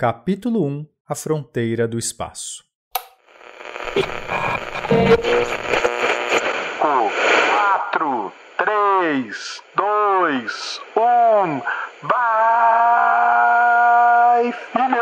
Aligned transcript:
Capítulo 0.00 0.64
1 0.64 0.86
A 1.08 1.14
Fronteira 1.16 1.88
do 1.88 1.98
Espaço 1.98 2.62
4, 6.80 8.32
3, 8.58 9.62
2, 9.74 10.80
1, 10.96 11.60
vai, 12.06 12.14
filhão! 14.72 14.98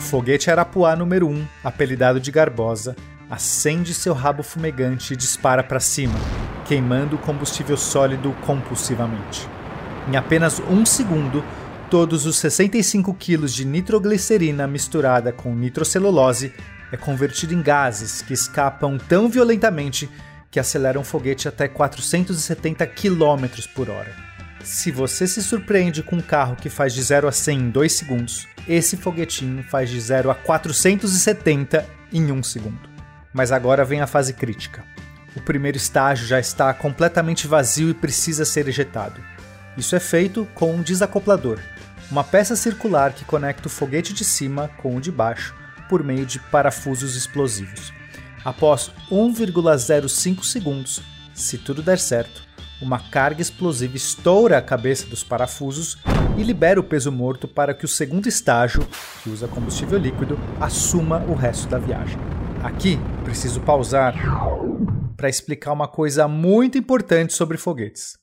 Foguete 0.00 0.50
Arapuá 0.50 0.94
número 0.94 1.26
1, 1.28 1.48
apelidado 1.64 2.20
de 2.20 2.30
Garbosa, 2.30 2.94
acende 3.30 3.94
seu 3.94 4.12
rabo 4.12 4.42
fumegante 4.42 5.14
e 5.14 5.16
dispara 5.16 5.62
para 5.62 5.80
cima, 5.80 6.18
queimando 6.64 7.18
combustível 7.18 7.76
sólido 7.76 8.34
compulsivamente. 8.46 9.48
Em 10.08 10.16
apenas 10.16 10.60
um 10.60 10.84
segundo, 10.84 11.44
todos 11.90 12.26
os 12.26 12.36
65 12.36 13.14
quilos 13.14 13.52
de 13.52 13.64
nitroglicerina 13.64 14.66
misturada 14.66 15.32
com 15.32 15.54
nitrocelulose 15.54 16.52
é 16.90 16.96
convertido 16.96 17.54
em 17.54 17.62
gases 17.62 18.22
que 18.22 18.34
escapam 18.34 18.98
tão 18.98 19.28
violentamente 19.28 20.08
que 20.50 20.60
aceleram 20.60 21.00
o 21.00 21.04
foguete 21.04 21.48
até 21.48 21.66
470 21.66 22.86
km 22.86 23.46
por 23.74 23.88
hora. 23.88 24.14
Se 24.62 24.92
você 24.92 25.26
se 25.26 25.42
surpreende 25.42 26.02
com 26.02 26.16
um 26.16 26.20
carro 26.20 26.54
que 26.54 26.68
faz 26.68 26.92
de 26.94 27.02
0 27.02 27.26
a 27.26 27.32
100 27.32 27.58
em 27.58 27.70
2 27.70 27.92
segundos, 27.92 28.46
esse 28.68 28.96
foguetinho 28.96 29.62
faz 29.64 29.90
de 29.90 30.00
0 30.00 30.30
a 30.30 30.34
470 30.34 31.84
em 32.12 32.30
1 32.30 32.42
segundo. 32.42 32.88
Mas 33.32 33.50
agora 33.50 33.84
vem 33.84 34.00
a 34.00 34.06
fase 34.06 34.34
crítica. 34.34 34.91
O 35.34 35.40
primeiro 35.40 35.76
estágio 35.76 36.26
já 36.26 36.38
está 36.38 36.72
completamente 36.74 37.46
vazio 37.46 37.88
e 37.88 37.94
precisa 37.94 38.44
ser 38.44 38.68
ejetado. 38.68 39.20
Isso 39.76 39.96
é 39.96 40.00
feito 40.00 40.46
com 40.54 40.74
um 40.74 40.82
desacoplador, 40.82 41.58
uma 42.10 42.22
peça 42.22 42.54
circular 42.54 43.12
que 43.12 43.24
conecta 43.24 43.68
o 43.68 43.70
foguete 43.70 44.12
de 44.12 44.24
cima 44.24 44.68
com 44.82 44.96
o 44.96 45.00
de 45.00 45.10
baixo 45.10 45.54
por 45.88 46.04
meio 46.04 46.26
de 46.26 46.38
parafusos 46.38 47.16
explosivos. 47.16 47.92
Após 48.44 48.90
1,05 49.10 50.44
segundos, 50.44 51.00
se 51.32 51.56
tudo 51.56 51.82
der 51.82 51.98
certo, 51.98 52.42
uma 52.80 52.98
carga 52.98 53.40
explosiva 53.40 53.96
estoura 53.96 54.58
a 54.58 54.62
cabeça 54.62 55.06
dos 55.06 55.22
parafusos 55.22 55.96
e 56.36 56.42
libera 56.42 56.80
o 56.80 56.84
peso 56.84 57.12
morto 57.12 57.46
para 57.46 57.72
que 57.72 57.84
o 57.84 57.88
segundo 57.88 58.26
estágio, 58.26 58.86
que 59.22 59.30
usa 59.30 59.46
combustível 59.46 59.98
líquido, 59.98 60.38
assuma 60.60 61.18
o 61.28 61.34
resto 61.34 61.68
da 61.68 61.78
viagem. 61.78 62.18
Aqui 62.62 62.98
preciso 63.24 63.60
pausar 63.60 64.14
para 65.16 65.28
explicar 65.28 65.72
uma 65.72 65.88
coisa 65.88 66.26
muito 66.26 66.78
importante 66.78 67.32
sobre 67.32 67.56
foguetes. 67.56 68.16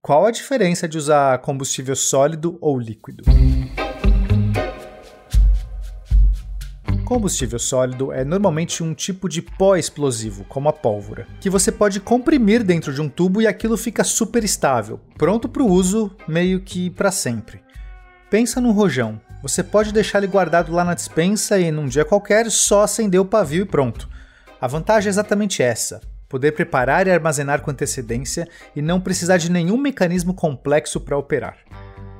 Qual 0.00 0.26
a 0.26 0.30
diferença 0.30 0.88
de 0.88 0.98
usar 0.98 1.38
combustível 1.38 1.94
sólido 1.94 2.58
ou 2.60 2.78
líquido? 2.78 3.22
Combustível 7.04 7.58
sólido 7.58 8.10
é 8.10 8.24
normalmente 8.24 8.82
um 8.82 8.94
tipo 8.94 9.28
de 9.28 9.42
pó 9.42 9.76
explosivo, 9.76 10.44
como 10.48 10.68
a 10.68 10.72
pólvora, 10.72 11.28
que 11.40 11.50
você 11.50 11.70
pode 11.70 12.00
comprimir 12.00 12.64
dentro 12.64 12.92
de 12.92 13.00
um 13.00 13.08
tubo 13.08 13.42
e 13.42 13.46
aquilo 13.46 13.76
fica 13.76 14.02
super 14.02 14.42
estável, 14.42 14.98
pronto 15.18 15.48
para 15.48 15.62
o 15.62 15.68
uso 15.68 16.10
meio 16.26 16.60
que 16.60 16.88
para 16.90 17.10
sempre. 17.10 17.62
Pensa 18.30 18.62
no 18.62 18.72
rojão. 18.72 19.20
Você 19.42 19.62
pode 19.62 19.92
deixar 19.92 20.18
ele 20.18 20.26
guardado 20.26 20.72
lá 20.72 20.84
na 20.84 20.94
dispensa 20.94 21.60
e 21.60 21.70
num 21.70 21.86
dia 21.86 22.04
qualquer 22.04 22.50
só 22.50 22.82
acender 22.82 23.20
o 23.20 23.26
pavio 23.26 23.62
e 23.62 23.66
pronto. 23.66 24.08
A 24.58 24.66
vantagem 24.66 25.08
é 25.08 25.10
exatamente 25.10 25.62
essa: 25.62 26.00
poder 26.32 26.52
preparar 26.52 27.06
e 27.06 27.10
armazenar 27.10 27.60
com 27.60 27.70
antecedência 27.70 28.48
e 28.74 28.80
não 28.80 28.98
precisar 28.98 29.36
de 29.36 29.52
nenhum 29.52 29.76
mecanismo 29.76 30.32
complexo 30.32 30.98
para 30.98 31.18
operar. 31.18 31.58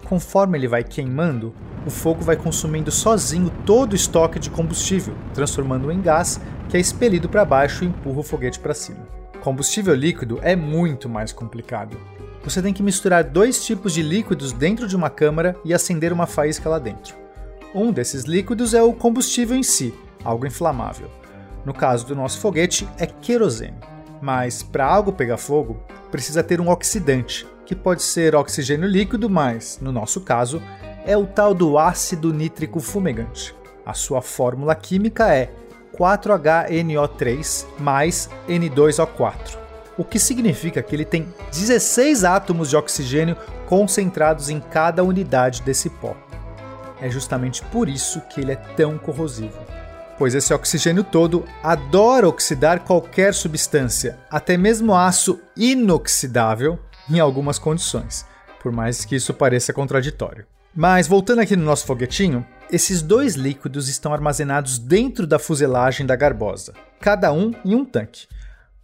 Conforme 0.04 0.58
ele 0.58 0.68
vai 0.68 0.84
queimando, 0.84 1.54
o 1.86 1.90
fogo 1.90 2.20
vai 2.20 2.36
consumindo 2.36 2.90
sozinho 2.90 3.50
todo 3.64 3.94
o 3.94 3.96
estoque 3.96 4.38
de 4.38 4.50
combustível, 4.50 5.14
transformando-o 5.32 5.90
em 5.90 6.02
gás 6.02 6.38
que 6.68 6.76
é 6.76 6.80
expelido 6.80 7.26
para 7.26 7.42
baixo 7.42 7.84
e 7.84 7.86
empurra 7.86 8.20
o 8.20 8.22
foguete 8.22 8.60
para 8.60 8.74
cima. 8.74 9.08
Combustível 9.40 9.94
líquido 9.94 10.38
é 10.42 10.54
muito 10.54 11.08
mais 11.08 11.32
complicado. 11.32 11.96
Você 12.44 12.60
tem 12.60 12.74
que 12.74 12.82
misturar 12.82 13.24
dois 13.24 13.64
tipos 13.64 13.94
de 13.94 14.02
líquidos 14.02 14.52
dentro 14.52 14.86
de 14.86 14.94
uma 14.94 15.08
câmara 15.08 15.56
e 15.64 15.72
acender 15.72 16.12
uma 16.12 16.26
faísca 16.26 16.68
lá 16.68 16.78
dentro. 16.78 17.16
Um 17.74 17.90
desses 17.90 18.24
líquidos 18.24 18.74
é 18.74 18.82
o 18.82 18.92
combustível 18.92 19.56
em 19.56 19.62
si, 19.62 19.94
algo 20.22 20.46
inflamável. 20.46 21.10
No 21.64 21.72
caso 21.72 22.06
do 22.06 22.14
nosso 22.14 22.38
foguete, 22.40 22.86
é 22.98 23.06
querosene. 23.06 23.91
Mas 24.22 24.62
para 24.62 24.86
algo 24.86 25.12
pegar 25.12 25.36
fogo, 25.36 25.82
precisa 26.08 26.44
ter 26.44 26.60
um 26.60 26.70
oxidante, 26.70 27.44
que 27.66 27.74
pode 27.74 28.02
ser 28.02 28.36
oxigênio 28.36 28.88
líquido, 28.88 29.28
mas, 29.28 29.80
no 29.82 29.90
nosso 29.90 30.20
caso, 30.20 30.62
é 31.04 31.16
o 31.16 31.26
tal 31.26 31.52
do 31.52 31.76
ácido 31.76 32.32
nítrico 32.32 32.78
fumegante. 32.78 33.52
A 33.84 33.92
sua 33.92 34.22
fórmula 34.22 34.76
química 34.76 35.34
é 35.34 35.50
4HNO3 35.98 37.66
mais 37.80 38.30
N2O4, 38.48 39.58
o 39.98 40.04
que 40.04 40.20
significa 40.20 40.80
que 40.82 40.94
ele 40.94 41.04
tem 41.04 41.26
16 41.50 42.22
átomos 42.22 42.70
de 42.70 42.76
oxigênio 42.76 43.36
concentrados 43.66 44.48
em 44.48 44.60
cada 44.60 45.02
unidade 45.02 45.62
desse 45.62 45.90
pó. 45.90 46.16
É 47.00 47.10
justamente 47.10 47.60
por 47.64 47.88
isso 47.88 48.20
que 48.30 48.40
ele 48.40 48.52
é 48.52 48.56
tão 48.56 48.96
corrosivo, 48.96 49.58
pois 50.22 50.36
esse 50.36 50.54
oxigênio 50.54 51.02
todo 51.02 51.44
adora 51.64 52.28
oxidar 52.28 52.84
qualquer 52.84 53.34
substância, 53.34 54.20
até 54.30 54.56
mesmo 54.56 54.94
aço 54.94 55.40
inoxidável, 55.56 56.78
em 57.10 57.18
algumas 57.18 57.58
condições, 57.58 58.24
por 58.62 58.70
mais 58.70 59.04
que 59.04 59.16
isso 59.16 59.34
pareça 59.34 59.72
contraditório. 59.72 60.46
Mas 60.72 61.08
voltando 61.08 61.40
aqui 61.40 61.56
no 61.56 61.64
nosso 61.64 61.84
foguetinho, 61.84 62.46
esses 62.70 63.02
dois 63.02 63.34
líquidos 63.34 63.88
estão 63.88 64.14
armazenados 64.14 64.78
dentro 64.78 65.26
da 65.26 65.40
fuselagem 65.40 66.06
da 66.06 66.14
Garbosa, 66.14 66.72
cada 67.00 67.32
um 67.32 67.50
em 67.64 67.74
um 67.74 67.84
tanque. 67.84 68.28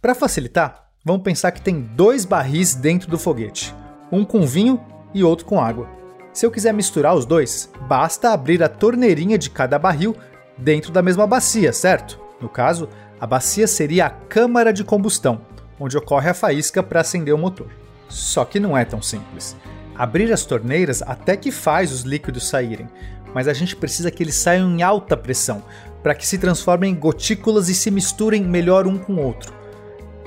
Para 0.01 0.13
facilitar, 0.13 0.89
vamos 1.05 1.23
pensar 1.23 1.51
que 1.51 1.61
tem 1.61 1.79
dois 1.79 2.25
barris 2.25 2.75
dentro 2.75 3.09
do 3.09 3.17
foguete, 3.17 3.73
um 4.11 4.25
com 4.25 4.45
vinho 4.45 4.77
e 5.13 5.23
outro 5.23 5.45
com 5.45 5.61
água. 5.61 5.87
Se 6.33 6.45
eu 6.45 6.51
quiser 6.51 6.73
misturar 6.73 7.15
os 7.15 7.25
dois, 7.25 7.71
basta 7.87 8.31
abrir 8.31 8.61
a 8.61 8.69
torneirinha 8.69 9.37
de 9.37 9.49
cada 9.49 9.79
barril 9.79 10.15
dentro 10.59 10.91
da 10.91 11.01
mesma 11.01 11.25
bacia, 11.25 11.71
certo? 11.73 12.19
No 12.39 12.49
caso, 12.49 12.89
a 13.19 13.25
bacia 13.25 13.67
seria 13.67 14.05
a 14.05 14.09
câmara 14.09 14.71
de 14.71 14.83
combustão, 14.83 15.41
onde 15.79 15.97
ocorre 15.97 16.29
a 16.29 16.33
faísca 16.33 16.83
para 16.83 17.01
acender 17.01 17.33
o 17.33 17.37
motor. 17.37 17.67
Só 18.07 18.45
que 18.45 18.59
não 18.59 18.77
é 18.77 18.85
tão 18.85 19.01
simples. 19.01 19.55
Abrir 19.95 20.31
as 20.31 20.45
torneiras 20.45 21.01
até 21.01 21.35
que 21.35 21.51
faz 21.51 21.91
os 21.91 22.01
líquidos 22.01 22.47
saírem, 22.47 22.87
mas 23.33 23.47
a 23.47 23.53
gente 23.53 23.75
precisa 23.75 24.09
que 24.09 24.23
eles 24.23 24.35
saiam 24.35 24.69
em 24.69 24.81
alta 24.81 25.15
pressão 25.15 25.63
para 26.01 26.15
que 26.15 26.25
se 26.25 26.37
transformem 26.37 26.93
em 26.93 26.95
gotículas 26.95 27.69
e 27.69 27.75
se 27.75 27.91
misturem 27.91 28.43
melhor 28.43 28.87
um 28.87 28.97
com 28.97 29.15
o 29.15 29.21
outro. 29.21 29.53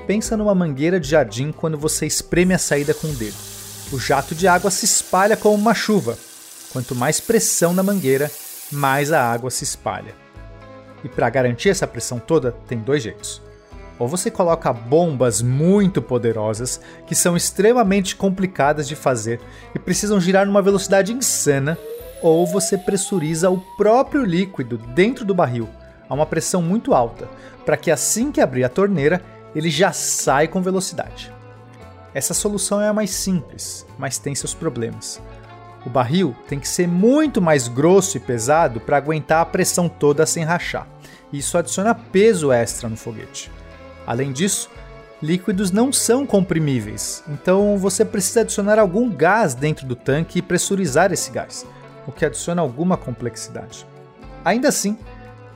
Pensa 0.05 0.37
numa 0.37 0.53
mangueira 0.53 0.99
de 0.99 1.09
jardim 1.09 1.51
quando 1.51 1.77
você 1.77 2.05
espreme 2.05 2.53
a 2.53 2.59
saída 2.59 2.93
com 2.93 3.07
o 3.07 3.13
dedo. 3.13 3.35
O 3.91 3.99
jato 3.99 4.35
de 4.35 4.47
água 4.47 4.69
se 4.69 4.85
espalha 4.85 5.35
como 5.35 5.55
uma 5.55 5.73
chuva. 5.73 6.17
Quanto 6.71 6.95
mais 6.95 7.19
pressão 7.19 7.73
na 7.73 7.83
mangueira, 7.83 8.31
mais 8.71 9.11
a 9.11 9.31
água 9.31 9.49
se 9.49 9.63
espalha. 9.63 10.22
E 11.03 11.09
para 11.09 11.29
garantir 11.29 11.69
essa 11.69 11.87
pressão 11.87 12.19
toda, 12.19 12.51
tem 12.67 12.79
dois 12.79 13.03
jeitos 13.03 13.41
ou 13.99 14.07
você 14.07 14.31
coloca 14.31 14.73
bombas 14.73 15.41
muito 15.41 16.01
poderosas 16.01 16.81
que 17.05 17.15
são 17.15 17.37
extremamente 17.37 18.15
complicadas 18.15 18.87
de 18.87 18.95
fazer 18.95 19.39
e 19.73 19.79
precisam 19.79 20.19
girar 20.19 20.45
numa 20.45 20.61
velocidade 20.61 21.13
insana, 21.13 21.77
ou 22.21 22.47
você 22.47 22.77
pressuriza 22.77 23.49
o 23.49 23.59
próprio 23.77 24.23
líquido 24.23 24.77
dentro 24.77 25.25
do 25.25 25.33
barril 25.33 25.69
a 26.09 26.13
uma 26.13 26.25
pressão 26.25 26.61
muito 26.61 26.93
alta, 26.93 27.29
para 27.65 27.77
que 27.77 27.91
assim 27.91 28.31
que 28.31 28.41
abrir 28.41 28.63
a 28.63 28.69
torneira, 28.69 29.21
ele 29.55 29.69
já 29.69 29.91
sai 29.91 30.47
com 30.47 30.61
velocidade. 30.61 31.31
Essa 32.13 32.33
solução 32.33 32.81
é 32.81 32.87
a 32.87 32.93
mais 32.93 33.11
simples, 33.11 33.85
mas 33.97 34.17
tem 34.17 34.35
seus 34.35 34.53
problemas. 34.53 35.21
O 35.85 35.89
barril 35.89 36.35
tem 36.47 36.59
que 36.59 36.67
ser 36.67 36.87
muito 36.87 37.41
mais 37.41 37.67
grosso 37.67 38.17
e 38.17 38.19
pesado 38.19 38.79
para 38.79 38.97
aguentar 38.97 39.41
a 39.41 39.45
pressão 39.45 39.89
toda 39.89 40.25
sem 40.25 40.43
rachar. 40.43 40.87
Isso 41.31 41.57
adiciona 41.57 41.93
peso 41.93 42.51
extra 42.51 42.87
no 42.87 42.95
foguete. 42.95 43.51
Além 44.05 44.31
disso, 44.31 44.69
líquidos 45.21 45.71
não 45.71 45.91
são 45.91 46.25
comprimíveis, 46.25 47.23
então 47.27 47.77
você 47.77 48.03
precisa 48.03 48.41
adicionar 48.41 48.77
algum 48.77 49.09
gás 49.09 49.53
dentro 49.53 49.85
do 49.85 49.95
tanque 49.95 50.39
e 50.39 50.41
pressurizar 50.41 51.11
esse 51.11 51.31
gás, 51.31 51.65
o 52.05 52.11
que 52.11 52.25
adiciona 52.25 52.61
alguma 52.61 52.97
complexidade. 52.97 53.85
Ainda 54.43 54.67
assim, 54.67 54.97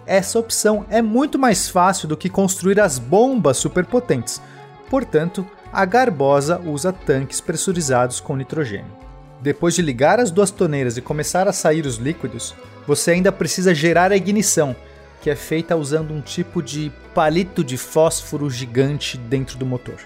essa 0.06 0.40
opção 0.40 0.86
é 0.90 1.02
muito 1.02 1.38
mais 1.38 1.68
fácil 1.68 2.08
do 2.08 2.16
que 2.16 2.30
construir 2.30 2.80
as 2.80 2.98
bombas 2.98 3.58
superpotentes, 3.58 4.42
portanto, 4.90 5.46
a 5.72 5.84
Garbosa 5.84 6.62
usa 6.66 6.94
tanques 6.94 7.42
pressurizados 7.42 8.22
com 8.22 8.38
nitrogênio. 8.38 9.07
Depois 9.42 9.76
de 9.76 9.82
ligar 9.82 10.20
as 10.20 10.32
duas 10.32 10.52
torneiras 10.52 10.98
e 10.98 11.02
começar 11.02 11.48
a 11.48 11.54
sair 11.54 11.86
os 11.86 11.98
líquidos, 11.98 12.56
você 12.88 13.12
ainda 13.12 13.32
precisa 13.32 13.74
gerar 13.74 14.12
a 14.12 14.18
ignição, 14.18 14.76
que 15.22 15.30
é 15.30 15.36
feita 15.36 15.76
usando 15.76 16.14
um 16.14 16.22
tipo 16.22 16.62
de 16.62 16.92
palito 17.14 17.64
de 17.64 17.78
fósforo 17.78 18.50
gigante 18.50 19.18
dentro 19.18 19.58
do 19.58 19.66
motor. 19.66 20.00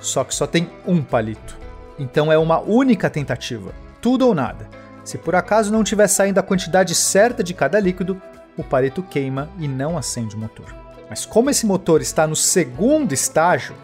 Só 0.00 0.24
que 0.24 0.34
só 0.34 0.46
tem 0.46 0.68
um 0.86 1.02
palito. 1.02 1.56
Então 1.98 2.32
é 2.32 2.38
uma 2.38 2.60
única 2.60 3.08
tentativa. 3.08 3.72
Tudo 4.00 4.26
ou 4.26 4.34
nada. 4.34 4.68
Se 5.04 5.18
por 5.18 5.34
acaso 5.34 5.72
não 5.72 5.84
tiver 5.84 6.08
saindo 6.08 6.38
a 6.38 6.42
quantidade 6.42 6.94
certa 6.94 7.42
de 7.42 7.54
cada 7.54 7.78
líquido, 7.78 8.20
o 8.56 8.64
palito 8.64 9.02
queima 9.02 9.48
e 9.58 9.68
não 9.68 9.96
acende 9.96 10.34
o 10.34 10.38
motor. 10.38 10.74
Mas 11.08 11.26
como 11.26 11.50
esse 11.50 11.66
motor 11.66 12.00
está 12.00 12.26
no 12.26 12.34
segundo 12.34 13.12
estágio, 13.12 13.74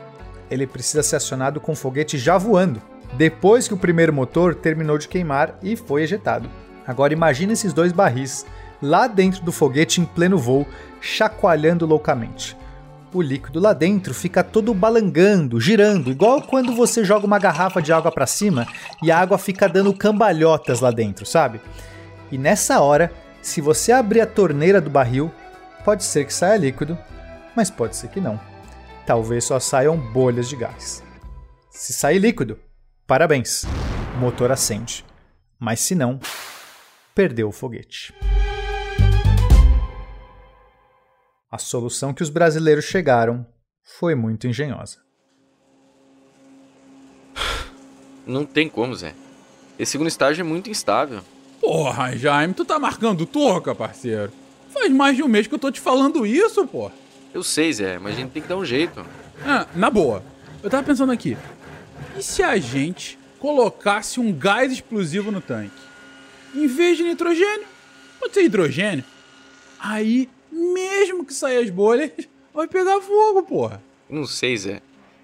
ele 0.50 0.66
precisa 0.66 1.02
ser 1.02 1.16
acionado 1.16 1.60
com 1.60 1.75
foguete 1.75 2.16
já 2.16 2.38
voando, 2.38 2.81
depois 3.14 3.66
que 3.66 3.75
o 3.75 3.78
primeiro 3.78 4.12
motor 4.12 4.55
terminou 4.55 4.99
de 4.99 5.08
queimar 5.08 5.58
e 5.62 5.76
foi 5.76 6.02
ejetado. 6.02 6.49
Agora 6.87 7.12
imagine 7.12 7.52
esses 7.52 7.72
dois 7.72 7.93
barris 7.93 8.46
lá 8.81 9.06
dentro 9.06 9.43
do 9.43 9.52
foguete 9.52 10.00
em 10.00 10.05
pleno 10.05 10.38
voo, 10.38 10.66
chacoalhando 11.00 11.87
loucamente. 11.87 12.56
O 13.12 13.22
líquido 13.22 13.58
lá 13.58 13.72
dentro 13.72 14.12
fica 14.12 14.44
todo 14.44 14.75
balangando, 14.75 15.60
girando, 15.60 16.10
igual 16.10 16.43
quando 16.43 16.75
você 16.75 17.02
joga 17.02 17.26
uma 17.26 17.38
garrafa 17.38 17.81
de 17.81 17.93
água 17.93 18.12
para 18.12 18.26
cima 18.26 18.66
e 19.02 19.10
a 19.10 19.19
água 19.19 19.38
fica 19.38 19.69
dando 19.69 19.94
cambalhotas 19.94 20.81
lá 20.81 20.90
dentro, 20.90 21.25
sabe? 21.25 21.60
E 22.31 22.37
nessa 22.37 22.81
hora, 22.81 23.10
se 23.40 23.60
você 23.60 23.93
abrir 23.93 24.20
a 24.20 24.26
torneira 24.26 24.81
do 24.81 24.90
barril, 24.90 25.31
pode 25.84 26.05
ser 26.05 26.26
que 26.26 26.34
saia 26.34 26.58
líquido, 26.58 26.99
mas 27.56 27.70
pode 27.70 27.96
ser 27.96 28.08
que 28.08 28.20
não. 28.20 28.38
Talvez 29.06 29.44
só 29.44 29.58
saiam 29.58 29.96
bolhas 29.96 30.49
de 30.49 30.56
gás. 30.56 31.02
Se 31.70 31.94
sair 31.94 32.19
líquido, 32.19 32.58
parabéns, 33.08 33.64
o 34.14 34.19
motor 34.19 34.52
acende. 34.52 35.02
Mas 35.58 35.81
se 35.81 35.94
não, 35.94 36.20
perdeu 37.14 37.49
o 37.49 37.52
foguete. 37.52 38.14
A 41.50 41.56
solução 41.56 42.12
que 42.12 42.22
os 42.22 42.28
brasileiros 42.28 42.84
chegaram 42.84 43.46
foi 43.82 44.14
muito 44.14 44.46
engenhosa. 44.46 44.99
Não 48.26 48.44
tem 48.44 48.69
como, 48.69 48.94
Zé. 48.94 49.14
Esse 49.78 49.93
segundo 49.93 50.08
estágio 50.08 50.43
é 50.43 50.44
muito 50.44 50.69
instável. 50.69 51.22
Porra, 51.58 52.14
Jaime, 52.14 52.52
tu 52.52 52.62
tá 52.62 52.78
marcando 52.78 53.25
toca, 53.25 53.75
parceiro. 53.75 54.31
Faz 54.69 54.93
mais 54.93 55.16
de 55.16 55.22
um 55.22 55.28
mês 55.28 55.46
que 55.46 55.55
eu 55.55 55.58
tô 55.58 55.70
te 55.70 55.81
falando 55.81 56.26
isso, 56.26 56.66
pô. 56.66 56.90
Eu 57.32 57.43
sei, 57.43 57.72
Zé, 57.72 57.99
mas 57.99 58.12
a 58.12 58.16
gente 58.16 58.32
tem 58.32 58.43
que 58.43 58.49
dar 58.49 58.58
um 58.58 58.64
jeito. 58.66 59.02
Ah, 59.46 59.66
na 59.75 59.88
boa. 59.88 60.22
Eu 60.62 60.69
tava 60.69 60.82
pensando 60.82 61.10
aqui. 61.10 61.38
E 62.19 62.23
se 62.23 62.43
a 62.43 62.56
gente 62.56 63.17
colocasse 63.38 64.19
um 64.19 64.32
gás 64.32 64.73
explosivo 64.73 65.31
no 65.31 65.41
tanque? 65.41 65.70
Em 66.53 66.67
vez 66.67 66.97
de 66.97 67.05
nitrogênio, 67.05 67.65
pode 68.19 68.35
ser 68.35 68.43
hidrogênio. 68.43 69.05
Aí, 69.79 70.29
mesmo 70.50 71.25
que 71.25 71.32
saia 71.32 71.61
as 71.61 71.70
bolhas, 71.70 72.11
vai 72.53 72.67
pegar 72.67 73.00
fogo, 73.00 73.44
porra. 73.44 73.81
Não 74.11 74.26
sei, 74.26 74.56
Zé. 74.56 74.82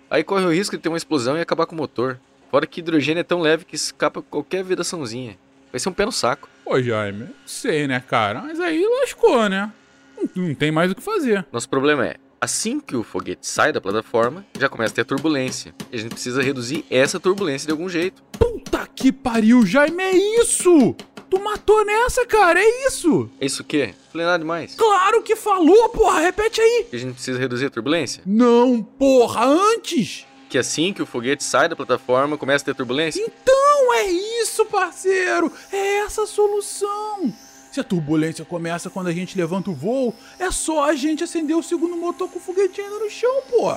Aí 0.08 0.22
corre 0.22 0.44
o 0.44 0.52
risco 0.52 0.76
de 0.76 0.82
ter 0.82 0.88
uma 0.88 0.96
explosão 0.96 1.36
e 1.36 1.40
acabar 1.40 1.66
com 1.66 1.74
o 1.74 1.78
motor. 1.78 2.20
Fora 2.48 2.64
que 2.64 2.78
hidrogênio 2.78 3.22
é 3.22 3.24
tão 3.24 3.40
leve 3.40 3.64
que 3.64 3.74
escapa 3.74 4.22
qualquer 4.22 4.62
vedaçãozinha. 4.62 5.36
Vai 5.72 5.80
ser 5.80 5.88
um 5.88 5.92
pé 5.92 6.04
no 6.04 6.12
saco. 6.12 6.48
Pô, 6.64 6.80
Jaime, 6.80 7.26
sei, 7.44 7.88
né, 7.88 7.98
cara? 8.06 8.40
Mas 8.40 8.60
aí 8.60 8.86
lascou, 9.00 9.48
né? 9.48 9.72
Não, 10.16 10.44
não 10.44 10.54
tem 10.54 10.70
mais 10.70 10.92
o 10.92 10.94
que 10.94 11.02
fazer. 11.02 11.44
Nosso 11.50 11.68
problema 11.68 12.06
é, 12.06 12.14
assim 12.44 12.78
que 12.78 12.94
o 12.94 13.02
foguete 13.02 13.46
sai 13.46 13.72
da 13.72 13.80
plataforma, 13.80 14.44
já 14.58 14.68
começa 14.68 14.92
a 14.92 14.96
ter 14.96 15.04
turbulência. 15.04 15.74
E 15.90 15.96
a 15.96 15.98
gente 15.98 16.12
precisa 16.12 16.42
reduzir 16.42 16.84
essa 16.90 17.18
turbulência 17.18 17.66
de 17.66 17.72
algum 17.72 17.88
jeito. 17.88 18.22
Puta 18.38 18.86
que 18.94 19.10
pariu, 19.10 19.66
Jaime, 19.66 20.02
é 20.02 20.16
isso! 20.40 20.94
Tu 21.28 21.40
matou 21.42 21.84
nessa, 21.84 22.24
cara, 22.26 22.60
é 22.60 22.86
isso! 22.86 23.28
É 23.40 23.46
isso 23.46 23.62
o 23.62 23.64
quê? 23.64 23.94
Falei 24.12 24.26
nada 24.26 24.38
demais. 24.38 24.74
Claro 24.74 25.22
que 25.22 25.34
falou, 25.34 25.88
porra, 25.88 26.20
repete 26.20 26.60
aí! 26.60 26.86
Que 26.88 26.96
a 26.96 26.98
gente 26.98 27.14
precisa 27.14 27.38
reduzir 27.38 27.66
a 27.66 27.70
turbulência? 27.70 28.22
Não, 28.26 28.82
porra, 28.82 29.44
antes! 29.44 30.26
Que 30.48 30.58
assim 30.58 30.92
que 30.92 31.02
o 31.02 31.06
foguete 31.06 31.42
sai 31.42 31.68
da 31.68 31.74
plataforma, 31.74 32.36
começa 32.38 32.62
a 32.62 32.66
ter 32.66 32.74
turbulência? 32.76 33.20
Então 33.20 33.94
é 33.94 34.06
isso, 34.42 34.64
parceiro! 34.66 35.50
É 35.72 35.96
essa 36.00 36.22
a 36.22 36.26
solução! 36.26 37.34
Se 37.74 37.80
a 37.80 37.82
turbulência 37.82 38.44
começa 38.44 38.88
quando 38.88 39.08
a 39.08 39.12
gente 39.12 39.36
levanta 39.36 39.68
o 39.68 39.74
voo, 39.74 40.14
é 40.38 40.48
só 40.52 40.88
a 40.88 40.94
gente 40.94 41.24
acender 41.24 41.56
o 41.56 41.62
segundo 41.62 41.96
motor 41.96 42.30
com 42.30 42.38
o 42.38 42.40
foguete 42.40 42.80
ainda 42.80 43.00
no 43.00 43.10
chão, 43.10 43.42
pô. 43.50 43.76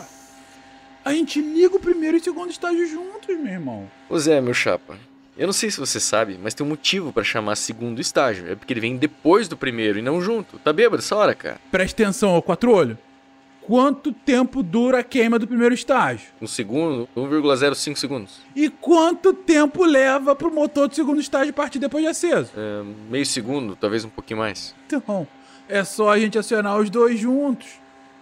A 1.03 1.13
gente 1.13 1.41
liga 1.41 1.75
o 1.75 1.79
primeiro 1.79 2.15
e 2.15 2.19
o 2.19 2.23
segundo 2.23 2.51
estágio 2.51 2.85
juntos, 2.85 3.35
meu 3.35 3.51
irmão. 3.51 3.89
Ô 4.07 4.19
Zé, 4.19 4.39
meu 4.39 4.53
chapa, 4.53 4.99
eu 5.35 5.47
não 5.47 5.53
sei 5.53 5.71
se 5.71 5.79
você 5.79 5.99
sabe, 5.99 6.39
mas 6.39 6.53
tem 6.53 6.63
um 6.63 6.69
motivo 6.69 7.11
pra 7.11 7.23
chamar 7.23 7.55
segundo 7.55 7.99
estágio. 7.99 8.51
É 8.51 8.55
porque 8.55 8.71
ele 8.71 8.81
vem 8.81 8.97
depois 8.97 9.47
do 9.47 9.57
primeiro 9.57 9.97
e 9.97 10.03
não 10.03 10.21
junto. 10.21 10.59
Tá 10.59 10.71
bêbado 10.71 11.01
essa 11.01 11.15
hora, 11.15 11.33
cara? 11.33 11.59
Presta 11.71 12.03
atenção, 12.03 12.37
ô 12.37 12.41
quatro 12.43 12.71
olho. 12.71 12.99
Quanto 13.67 14.13
tempo 14.13 14.63
dura 14.63 14.99
a 14.99 15.03
queima 15.03 15.37
do 15.37 15.45
primeiro 15.45 15.75
estágio? 15.75 16.29
Um 16.41 16.47
segundo, 16.47 17.05
1,05 17.17 17.97
segundos. 17.97 18.39
E 18.55 18.69
quanto 18.69 19.33
tempo 19.33 19.83
leva 19.83 20.33
pro 20.33 20.49
motor 20.49 20.87
do 20.87 20.95
segundo 20.95 21.19
estágio 21.19 21.53
partir 21.53 21.77
depois 21.77 22.01
de 22.01 22.09
aceso? 22.09 22.49
É, 22.55 22.81
meio 23.09 23.25
segundo, 23.25 23.75
talvez 23.75 24.05
um 24.05 24.09
pouquinho 24.09 24.39
mais. 24.39 24.73
Então, 24.85 25.27
é 25.67 25.83
só 25.83 26.11
a 26.13 26.17
gente 26.17 26.39
acionar 26.39 26.77
os 26.77 26.89
dois 26.89 27.19
juntos. 27.19 27.67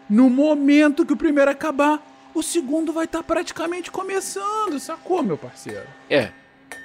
No 0.09 0.31
momento 0.31 1.05
que 1.05 1.13
o 1.13 1.17
primeiro 1.17 1.51
acabar, 1.51 2.03
o 2.33 2.41
segundo 2.41 2.91
vai 2.91 3.05
estar 3.05 3.21
praticamente 3.21 3.91
começando, 3.91 4.79
sacou, 4.79 5.21
meu 5.21 5.37
parceiro? 5.37 5.85
É, 6.09 6.31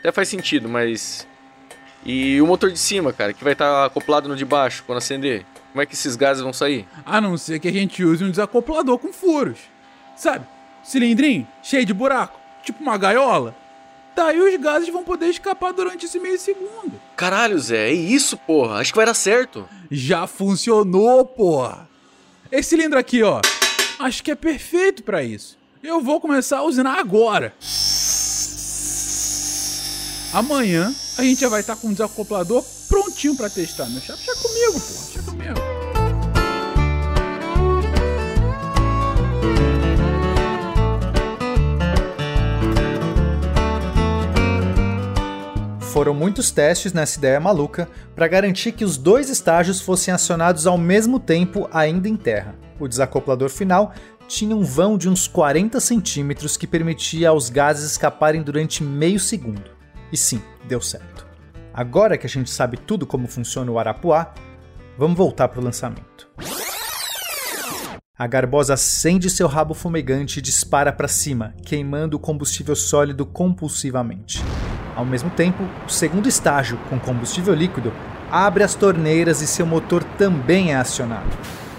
até 0.00 0.12
faz 0.12 0.28
sentido, 0.28 0.68
mas. 0.68 1.26
E 2.04 2.38
o 2.42 2.46
motor 2.46 2.70
de 2.70 2.78
cima, 2.78 3.10
cara, 3.10 3.32
que 3.32 3.42
vai 3.42 3.54
estar 3.54 3.86
acoplado 3.86 4.28
no 4.28 4.36
de 4.36 4.44
baixo 4.44 4.84
quando 4.86 4.98
acender? 4.98 5.46
Como 5.72 5.82
é 5.82 5.86
que 5.86 5.94
esses 5.94 6.16
gases 6.16 6.42
vão 6.42 6.52
sair? 6.52 6.86
A 7.04 7.20
não 7.20 7.36
ser 7.38 7.60
que 7.60 7.68
a 7.68 7.72
gente 7.72 8.04
use 8.04 8.24
um 8.24 8.30
desacoplador 8.30 8.98
com 8.98 9.12
furos. 9.12 9.58
Sabe? 10.16 10.46
Cilindrinho, 10.82 11.46
cheio 11.62 11.84
de 11.86 11.94
buraco, 11.94 12.38
tipo 12.64 12.82
uma 12.82 12.96
gaiola. 12.96 13.54
Daí 14.16 14.40
os 14.40 14.60
gases 14.60 14.88
vão 14.88 15.04
poder 15.04 15.26
escapar 15.26 15.72
durante 15.72 16.06
esse 16.06 16.18
meio 16.18 16.38
segundo. 16.38 17.00
Caralho, 17.16 17.58
Zé, 17.58 17.88
é 17.88 17.92
isso, 17.92 18.36
porra. 18.36 18.76
Acho 18.76 18.92
que 18.92 18.96
vai 18.96 19.06
dar 19.06 19.14
certo. 19.14 19.68
Já 19.90 20.26
funcionou, 20.26 21.24
porra. 21.24 21.88
Esse 22.50 22.70
cilindro 22.70 22.98
aqui, 22.98 23.22
ó. 23.22 23.40
Acho 23.98 24.22
que 24.22 24.30
é 24.30 24.34
perfeito 24.34 25.02
pra 25.04 25.22
isso. 25.22 25.56
Eu 25.82 26.00
vou 26.00 26.20
começar 26.20 26.58
a 26.58 26.64
usinar 26.64 26.98
agora. 26.98 27.54
Amanhã 30.32 30.94
a 31.16 31.22
gente 31.22 31.40
já 31.40 31.48
vai 31.48 31.60
estar 31.60 31.76
com 31.76 31.88
o 31.88 31.92
desacoplador 31.92 32.64
prontinho 32.88 33.36
pra 33.36 33.48
testar, 33.48 33.86
meu 33.86 34.00
chapa. 34.00 34.18
Deixa 34.24 34.42
comigo, 34.42 34.80
porra. 34.80 35.09
Comigo. 35.40 35.70
Foram 45.92 46.14
muitos 46.14 46.50
testes 46.50 46.92
nessa 46.92 47.18
ideia 47.18 47.40
maluca 47.40 47.88
para 48.14 48.28
garantir 48.28 48.72
que 48.72 48.84
os 48.84 48.96
dois 48.96 49.28
estágios 49.28 49.80
fossem 49.80 50.14
acionados 50.14 50.66
ao 50.66 50.78
mesmo 50.78 51.18
tempo 51.18 51.68
ainda 51.72 52.08
em 52.08 52.16
terra. 52.16 52.54
O 52.78 52.86
desacoplador 52.86 53.50
final 53.50 53.92
tinha 54.28 54.54
um 54.54 54.62
vão 54.62 54.96
de 54.96 55.08
uns 55.08 55.26
40 55.26 55.80
centímetros 55.80 56.56
que 56.56 56.66
permitia 56.66 57.30
aos 57.30 57.50
gases 57.50 57.90
escaparem 57.90 58.40
durante 58.40 58.84
meio 58.84 59.18
segundo. 59.18 59.70
E 60.12 60.16
sim, 60.16 60.40
deu 60.66 60.80
certo. 60.80 61.26
Agora 61.74 62.16
que 62.16 62.26
a 62.26 62.30
gente 62.30 62.50
sabe 62.50 62.76
tudo 62.76 63.04
como 63.04 63.26
funciona 63.26 63.70
o 63.70 63.78
Arapuá, 63.78 64.32
vamos 65.00 65.16
voltar 65.16 65.48
para 65.48 65.58
o 65.58 65.64
lançamento. 65.64 66.28
A 68.18 68.26
garbosa 68.26 68.74
acende 68.74 69.30
seu 69.30 69.48
rabo 69.48 69.72
fumegante 69.72 70.38
e 70.38 70.42
dispara 70.42 70.92
para 70.92 71.08
cima, 71.08 71.54
queimando 71.64 72.18
o 72.18 72.20
combustível 72.20 72.76
sólido 72.76 73.24
compulsivamente. 73.24 74.44
Ao 74.94 75.06
mesmo 75.06 75.30
tempo, 75.30 75.62
o 75.86 75.90
segundo 75.90 76.28
estágio, 76.28 76.78
com 76.90 76.98
combustível 76.98 77.54
líquido, 77.54 77.94
abre 78.30 78.62
as 78.62 78.74
torneiras 78.74 79.40
e 79.40 79.46
seu 79.46 79.64
motor 79.64 80.04
também 80.18 80.72
é 80.72 80.76
acionado. 80.76 81.30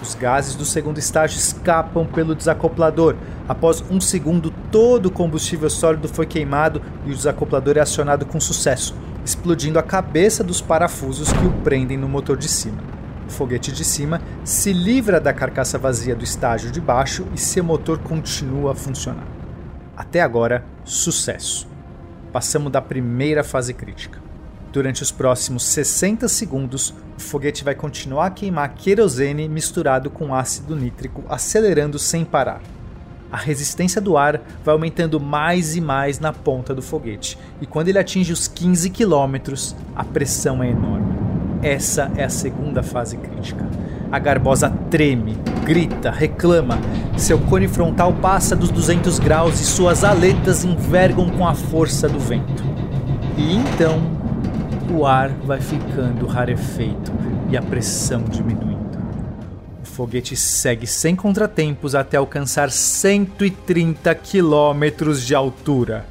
Os 0.01 0.15
gases 0.15 0.55
do 0.55 0.65
segundo 0.65 0.97
estágio 0.97 1.37
escapam 1.37 2.07
pelo 2.07 2.33
desacoplador. 2.33 3.15
Após 3.47 3.83
um 3.91 4.01
segundo, 4.01 4.49
todo 4.71 5.05
o 5.05 5.11
combustível 5.11 5.69
sólido 5.69 6.07
foi 6.07 6.25
queimado 6.25 6.81
e 7.05 7.11
o 7.11 7.15
desacoplador 7.15 7.77
é 7.77 7.81
acionado 7.81 8.25
com 8.25 8.39
sucesso, 8.39 8.95
explodindo 9.23 9.77
a 9.77 9.83
cabeça 9.83 10.43
dos 10.43 10.59
parafusos 10.59 11.31
que 11.31 11.45
o 11.45 11.51
prendem 11.61 11.97
no 11.97 12.09
motor 12.09 12.35
de 12.35 12.49
cima. 12.49 13.00
Foguete 13.31 13.71
de 13.71 13.85
cima 13.85 14.21
se 14.43 14.73
livra 14.73 15.19
da 15.19 15.33
carcaça 15.33 15.77
vazia 15.77 16.13
do 16.15 16.23
estágio 16.23 16.69
de 16.69 16.81
baixo 16.81 17.25
e 17.33 17.39
seu 17.39 17.63
motor 17.63 17.97
continua 17.99 18.73
a 18.73 18.75
funcionar. 18.75 19.25
Até 19.95 20.21
agora, 20.21 20.65
sucesso. 20.83 21.67
Passamos 22.31 22.71
da 22.71 22.81
primeira 22.81 23.43
fase 23.43 23.73
crítica. 23.73 24.19
Durante 24.71 25.01
os 25.01 25.11
próximos 25.11 25.63
60 25.65 26.27
segundos, 26.27 26.93
o 27.17 27.21
foguete 27.21 27.63
vai 27.63 27.75
continuar 27.75 28.27
a 28.27 28.31
queimar 28.31 28.73
querosene 28.73 29.47
misturado 29.47 30.09
com 30.09 30.35
ácido 30.35 30.75
nítrico, 30.75 31.23
acelerando 31.29 31.97
sem 31.97 32.23
parar. 32.23 32.61
A 33.31 33.37
resistência 33.37 34.01
do 34.01 34.17
ar 34.17 34.41
vai 34.63 34.73
aumentando 34.73 35.19
mais 35.19 35.75
e 35.75 35.81
mais 35.81 36.19
na 36.19 36.33
ponta 36.33 36.75
do 36.75 36.81
foguete, 36.81 37.37
e 37.61 37.65
quando 37.65 37.87
ele 37.87 37.99
atinge 37.99 38.33
os 38.33 38.47
15 38.47 38.89
km, 38.89 39.53
a 39.95 40.03
pressão 40.03 40.61
é 40.61 40.69
enorme. 40.69 41.20
Essa 41.61 42.11
é 42.15 42.23
a 42.23 42.29
segunda 42.29 42.81
fase 42.81 43.17
crítica. 43.17 43.67
A 44.11 44.17
garbosa 44.17 44.69
treme, 44.89 45.37
grita, 45.63 46.09
reclama. 46.09 46.79
Seu 47.15 47.37
cone 47.37 47.67
frontal 47.67 48.13
passa 48.13 48.55
dos 48.55 48.71
200 48.71 49.19
graus 49.19 49.59
e 49.59 49.63
suas 49.63 50.03
aletas 50.03 50.63
envergam 50.63 51.29
com 51.29 51.47
a 51.47 51.53
força 51.53 52.09
do 52.09 52.19
vento. 52.19 52.63
E 53.37 53.55
então, 53.55 54.01
o 54.91 55.05
ar 55.05 55.29
vai 55.29 55.61
ficando 55.61 56.25
rarefeito 56.25 57.11
e 57.49 57.55
a 57.55 57.61
pressão 57.61 58.23
diminuindo. 58.23 58.81
O 59.83 59.85
foguete 59.85 60.35
segue 60.35 60.87
sem 60.87 61.15
contratempos 61.15 61.93
até 61.93 62.17
alcançar 62.17 62.71
130 62.71 64.15
quilômetros 64.15 65.23
de 65.23 65.35
altura. 65.35 66.07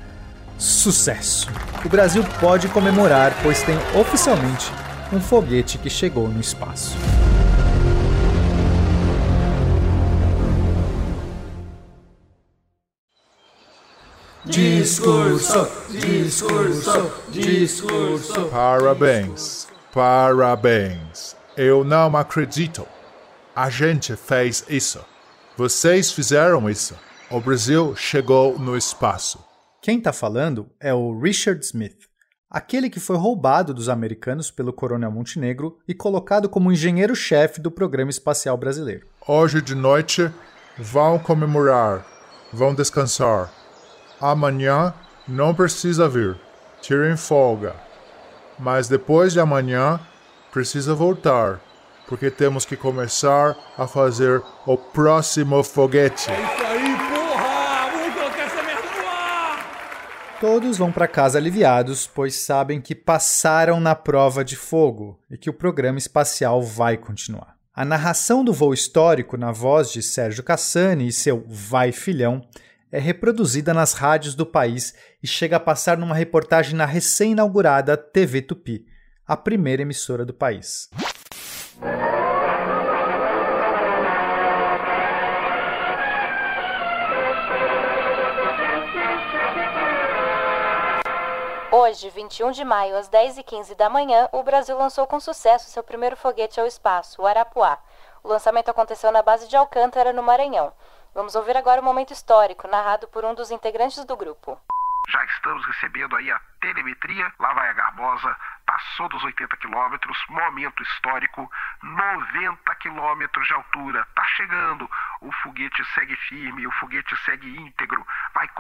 Sucesso! 0.57 1.49
O 1.85 1.89
Brasil 1.89 2.23
pode 2.39 2.69
comemorar, 2.69 3.35
pois 3.43 3.63
tem 3.63 3.77
oficialmente 3.99 4.80
um 5.13 5.21
foguete 5.21 5.79
que 5.79 5.91
chegou 5.91 6.29
no 6.29 6.41
espaço. 6.41 6.97
Discurso, 14.45 15.69
discurso, 15.91 17.13
discurso. 17.29 18.47
Parabéns, 18.47 19.69
parabéns. 19.93 21.37
Eu 21.57 21.85
não 21.85 22.17
acredito. 22.17 22.87
A 23.55 23.69
gente 23.69 24.17
fez 24.17 24.65
isso. 24.69 25.05
Vocês 25.57 26.11
fizeram 26.11 26.71
isso. 26.71 26.97
O 27.31 27.41
Brasil 27.41 27.95
chegou 27.95 28.59
no 28.59 28.77
espaço. 28.77 29.45
Quem 29.83 29.99
está 29.99 30.13
falando 30.13 30.71
é 30.81 30.93
o 30.95 31.19
Richard 31.19 31.65
Smith, 31.65 32.10
aquele 32.51 32.91
que 32.91 32.99
foi 32.99 33.17
roubado 33.17 33.73
dos 33.73 33.89
americanos 33.89 34.51
pelo 34.51 34.73
Coronel 34.73 35.13
Montenegro 35.13 35.79
e 35.87 35.95
colocado 35.95 36.49
como 36.49 36.73
engenheiro-chefe 36.73 37.61
do 37.61 37.71
programa 37.71 38.11
espacial 38.11 38.57
brasileiro. 38.57 39.07
Hoje 39.27 39.63
de 39.63 39.75
noite 39.75 40.31
vão 40.77 41.19
comemorar, 41.19 42.05
vão 42.53 42.75
descansar. 42.75 43.53
Amanhã 44.21 44.93
não 45.29 45.55
precisa 45.55 46.09
vir. 46.09 46.37
Tirem 46.81 47.17
folga. 47.17 47.75
Mas 48.59 48.89
depois 48.89 49.33
de 49.33 49.41
amanhã 49.41 50.01
precisa 50.51 50.95
voltar, 50.95 51.61
porque 52.09 52.31
temos 52.31 52.65
que 52.65 52.77
começar 52.77 53.57
a 53.79 53.87
fazer 53.87 54.43
o 54.67 54.77
próximo 54.77 55.63
foguete. 55.63 56.31
É 56.31 56.35
isso 56.35 56.65
aí, 56.65 56.97
porra! 56.97 57.91
Vamos 57.93 58.15
colocar 58.15 58.43
essa 58.43 58.63
merda 58.63 58.83
no 58.83 59.09
ar! 59.09 59.67
Todos 60.41 60.79
vão 60.79 60.91
para 60.91 61.07
casa 61.07 61.37
aliviados, 61.37 62.07
pois 62.07 62.35
sabem 62.35 62.81
que 62.81 62.95
passaram 62.95 63.79
na 63.79 63.95
prova 63.95 64.43
de 64.43 64.57
fogo 64.57 65.21
e 65.31 65.37
que 65.37 65.51
o 65.51 65.53
programa 65.53 65.99
espacial 65.99 66.63
vai 66.63 66.97
continuar. 66.97 67.59
A 67.75 67.85
narração 67.85 68.43
do 68.43 68.51
voo 68.51 68.73
histórico 68.73 69.37
na 69.37 69.53
voz 69.53 69.93
de 69.93 70.03
Sérgio 70.03 70.43
Cassani 70.43 71.07
e 71.07 71.13
seu 71.13 71.45
Vai 71.47 71.93
Filhão 71.93 72.41
é 72.91 72.99
reproduzida 72.99 73.75
nas 73.75 73.93
rádios 73.93 74.35
do 74.35 74.47
país 74.47 74.95
e 75.23 75.27
chega 75.27 75.57
a 75.57 75.61
passar 75.61 75.99
numa 75.99 76.15
reportagem 76.15 76.75
na 76.75 76.87
recém-inaugurada 76.87 77.95
TV 77.95 78.41
Tupi, 78.41 78.87
a 79.27 79.37
primeira 79.37 79.83
emissora 79.83 80.25
do 80.25 80.33
país. 80.33 80.89
Hoje, 91.91 92.09
21 92.09 92.53
de 92.53 92.65
maio, 92.65 92.97
às 92.97 93.11
10h15 93.11 93.75
da 93.75 93.91
manhã, 93.91 94.29
o 94.31 94.45
Brasil 94.45 94.79
lançou 94.79 95.09
com 95.09 95.19
sucesso 95.19 95.69
seu 95.69 95.83
primeiro 95.83 96.17
foguete 96.17 96.61
ao 96.61 96.67
espaço, 96.67 97.21
o 97.21 97.27
Arapuá. 97.27 97.81
O 98.23 98.29
lançamento 98.29 98.71
aconteceu 98.71 99.11
na 99.11 99.23
base 99.23 99.49
de 99.49 99.57
Alcântara, 99.57 100.13
no 100.13 100.23
Maranhão. 100.23 100.73
Vamos 101.13 101.35
ouvir 101.35 101.57
agora 101.57 101.81
o 101.81 101.85
momento 101.85 102.13
histórico, 102.13 102.69
narrado 102.69 103.09
por 103.09 103.25
um 103.25 103.35
dos 103.35 103.51
integrantes 103.51 104.05
do 104.05 104.17
grupo. 104.17 104.57
Já 105.09 105.25
estamos 105.25 105.67
recebendo 105.67 106.15
aí 106.15 106.31
a 106.31 106.41
telemetria. 106.61 107.33
Lá 107.41 107.53
vai 107.55 107.69
a 107.69 107.73
Garbosa, 107.73 108.37
passou 108.65 109.09
dos 109.09 109.25
80 109.25 109.57
quilômetros, 109.57 110.17
momento 110.29 110.81
histórico, 110.85 111.51
90 111.83 112.75
quilômetros 112.77 113.49
de 113.49 113.55
altura. 113.55 114.07
Tá 114.15 114.23
chegando. 114.37 114.89
O 115.23 115.33
foguete 115.43 115.85
segue 115.95 116.15
firme, 116.15 116.67
o 116.67 116.73
foguete 116.73 117.17
segue 117.25 117.49
íntegro, 117.59 118.07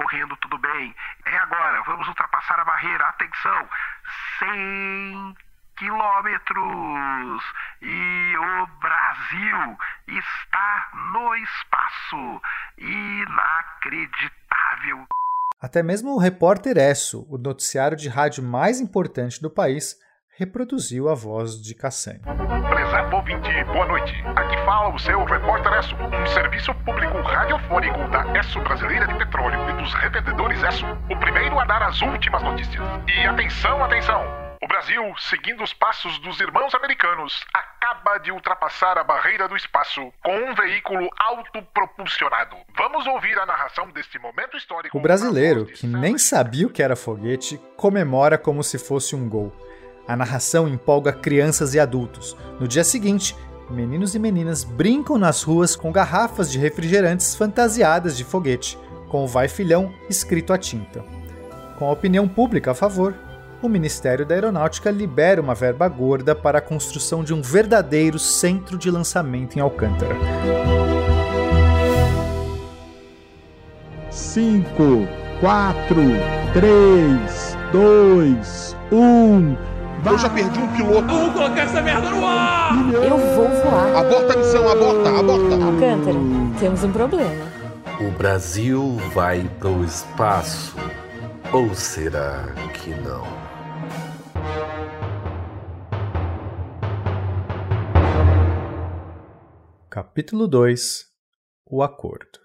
correndo 0.01 0.35
tudo 0.37 0.57
bem. 0.59 0.95
É 1.27 1.37
agora, 1.37 1.83
vamos 1.83 2.09
ultrapassar 2.09 2.59
a 2.59 2.65
barreira. 2.65 3.07
Atenção! 3.09 3.69
100 4.39 5.37
quilômetros 5.77 7.45
e 7.83 8.35
o 8.37 8.67
Brasil 8.81 9.77
está 10.09 10.89
no 11.13 11.37
espaço. 11.37 12.41
Inacreditável. 12.79 15.07
Até 15.61 15.83
mesmo 15.83 16.15
o 16.15 16.19
repórter 16.19 16.79
Esso, 16.79 17.27
o 17.29 17.37
noticiário 17.37 17.97
de 17.97 18.09
rádio 18.09 18.43
mais 18.43 18.81
importante 18.81 19.43
do 19.43 19.51
país, 19.51 20.01
reproduziu 20.37 21.09
a 21.09 21.15
voz 21.15 21.61
de 21.61 21.75
Cassani. 21.75 22.21
Prezado 22.21 23.17
ouvinte, 23.17 23.65
boa 23.65 23.87
noite. 23.87 24.13
Aqui 24.37 24.57
fala 24.65 24.95
o 24.95 24.99
seu 24.99 25.23
repórter 25.25 25.73
Esso, 25.79 25.95
um 25.97 26.27
serviço 26.27 26.75
público 26.85 27.21
radiofônico 27.21 28.09
da 28.11 28.39
Esso 28.39 28.61
Brasileira 28.61 29.07
de 29.07 29.15
Petróleo 29.17 29.59
e 29.71 29.83
dos 29.83 29.93
revendedores 29.95 30.63
Esso, 30.63 30.87
o 31.11 31.17
primeiro 31.19 31.59
a 31.59 31.65
dar 31.65 31.83
as 31.83 32.01
últimas 32.01 32.43
notícias. 32.43 32.83
E 33.07 33.27
atenção, 33.27 33.85
atenção! 33.85 34.51
O 34.63 34.69
Brasil, 34.69 35.03
seguindo 35.19 35.65
os 35.65 35.73
passos 35.73 36.19
dos 36.19 36.39
irmãos 36.39 36.75
americanos, 36.75 37.43
acaba 37.53 38.19
de 38.19 38.31
ultrapassar 38.31 38.99
a 38.99 39.05
barreira 39.05 39.49
do 39.49 39.57
espaço 39.57 40.13
com 40.23 40.37
um 40.37 40.55
veículo 40.55 41.09
autopropulsionado. 41.19 42.57
Vamos 42.77 43.07
ouvir 43.07 43.39
a 43.39 43.47
narração 43.47 43.91
deste 43.91 44.19
momento 44.19 44.59
histórico. 44.59 44.97
O 44.97 45.01
brasileiro, 45.01 45.65
que 45.65 45.87
nem 45.87 46.19
sabia 46.19 46.67
o 46.67 46.71
que 46.71 46.83
era 46.83 46.95
foguete, 46.95 47.59
comemora 47.75 48.37
como 48.37 48.63
se 48.63 48.79
fosse 48.79 49.17
um 49.17 49.29
gol. 49.31 49.51
A 50.07 50.17
narração 50.17 50.69
empolga 50.69 51.13
crianças 51.13 51.75
e 51.75 51.81
adultos. 51.81 52.37
No 52.59 52.67
dia 52.67 52.85
seguinte, 52.85 53.37
meninos 53.71 54.15
e 54.15 54.19
meninas 54.19 54.65
brincam 54.65 55.19
nas 55.19 55.43
ruas 55.43 55.77
com 55.77 55.93
garrafas 55.93 56.51
de 56.51 56.59
refrigerantes 56.59 57.35
fantasiadas 57.35 58.17
de 58.17 58.25
foguete, 58.25 58.79
com 59.09 59.25
o 59.25 59.29
Vai 59.29 59.49
Filhão 59.49 59.93
escrito 60.09 60.53
à 60.53 60.59
tinta. 60.59 61.05
Com 61.79 61.87
a 61.87 61.93
opinião 61.93 62.29
pública 62.29 62.73
a 62.73 62.75
favor, 62.75 63.15
o 63.63 63.69
Ministério 63.69 64.25
da 64.25 64.35
Aeronáutica 64.35 64.91
libera 64.91 65.41
uma 65.41 65.55
verba 65.55 65.87
gorda 65.87 66.35
para 66.35 66.59
a 66.59 66.63
construção 66.63 67.23
de 67.23 67.35
um 67.35 67.43
verdadeiro 67.43 68.19
centro 68.19 68.79
de 68.79 68.91
lançamento 68.91 69.57
em 69.57 69.61
Alcântara. 69.61 70.17
5, 74.11 74.65
4, 75.41 75.97
3, 76.53 77.57
2, 77.73 78.77
1. 78.93 79.80
Eu 80.05 80.19
já 80.19 80.31
perdi 80.31 80.59
um 80.59 80.69
piloto. 80.73 81.07
Vamos 81.07 81.33
colocar 81.35 81.63
essa 81.63 81.83
merda 81.83 82.11
no 82.11 82.27
ar! 82.27 82.73
Eu 82.95 83.19
vou 83.19 83.49
voar. 83.49 83.97
Aborta 83.97 84.33
a 84.33 84.37
missão, 84.37 84.69
aborta, 84.69 85.09
aborta. 85.11 85.55
Alcântara, 85.65 86.19
temos 86.59 86.83
um 86.85 86.93
problema. 86.93 87.47
O 88.01 88.11
Brasil 88.13 88.97
vai 89.13 89.43
pro 89.59 89.85
espaço. 89.85 90.75
Ou 91.53 91.75
será 91.75 92.47
que 92.73 92.91
não? 92.91 93.27
Capítulo 99.91 100.47
2 100.47 101.07
O 101.67 101.83
Acordo 101.83 102.39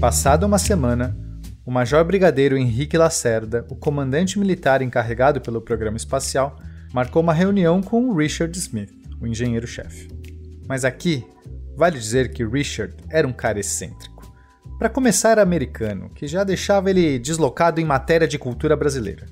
Passada 0.00 0.46
uma 0.46 0.58
semana, 0.58 1.14
o 1.70 1.72
Major 1.72 2.04
Brigadeiro 2.04 2.58
Henrique 2.58 2.98
Lacerda, 2.98 3.64
o 3.70 3.76
comandante 3.76 4.40
militar 4.40 4.82
encarregado 4.82 5.40
pelo 5.40 5.60
programa 5.60 5.96
espacial, 5.96 6.58
marcou 6.92 7.22
uma 7.22 7.32
reunião 7.32 7.80
com 7.80 8.12
Richard 8.12 8.58
Smith, 8.58 8.92
o 9.20 9.26
engenheiro-chefe. 9.28 10.08
Mas 10.66 10.84
aqui, 10.84 11.24
vale 11.76 11.96
dizer 11.96 12.32
que 12.32 12.44
Richard 12.44 12.92
era 13.08 13.24
um 13.24 13.32
cara 13.32 13.60
excêntrico. 13.60 14.34
Para 14.80 14.88
começar, 14.88 15.30
era 15.30 15.42
americano, 15.42 16.10
que 16.12 16.26
já 16.26 16.42
deixava 16.42 16.90
ele 16.90 17.20
deslocado 17.20 17.80
em 17.80 17.84
matéria 17.84 18.26
de 18.26 18.36
cultura 18.36 18.74
brasileira. 18.74 19.26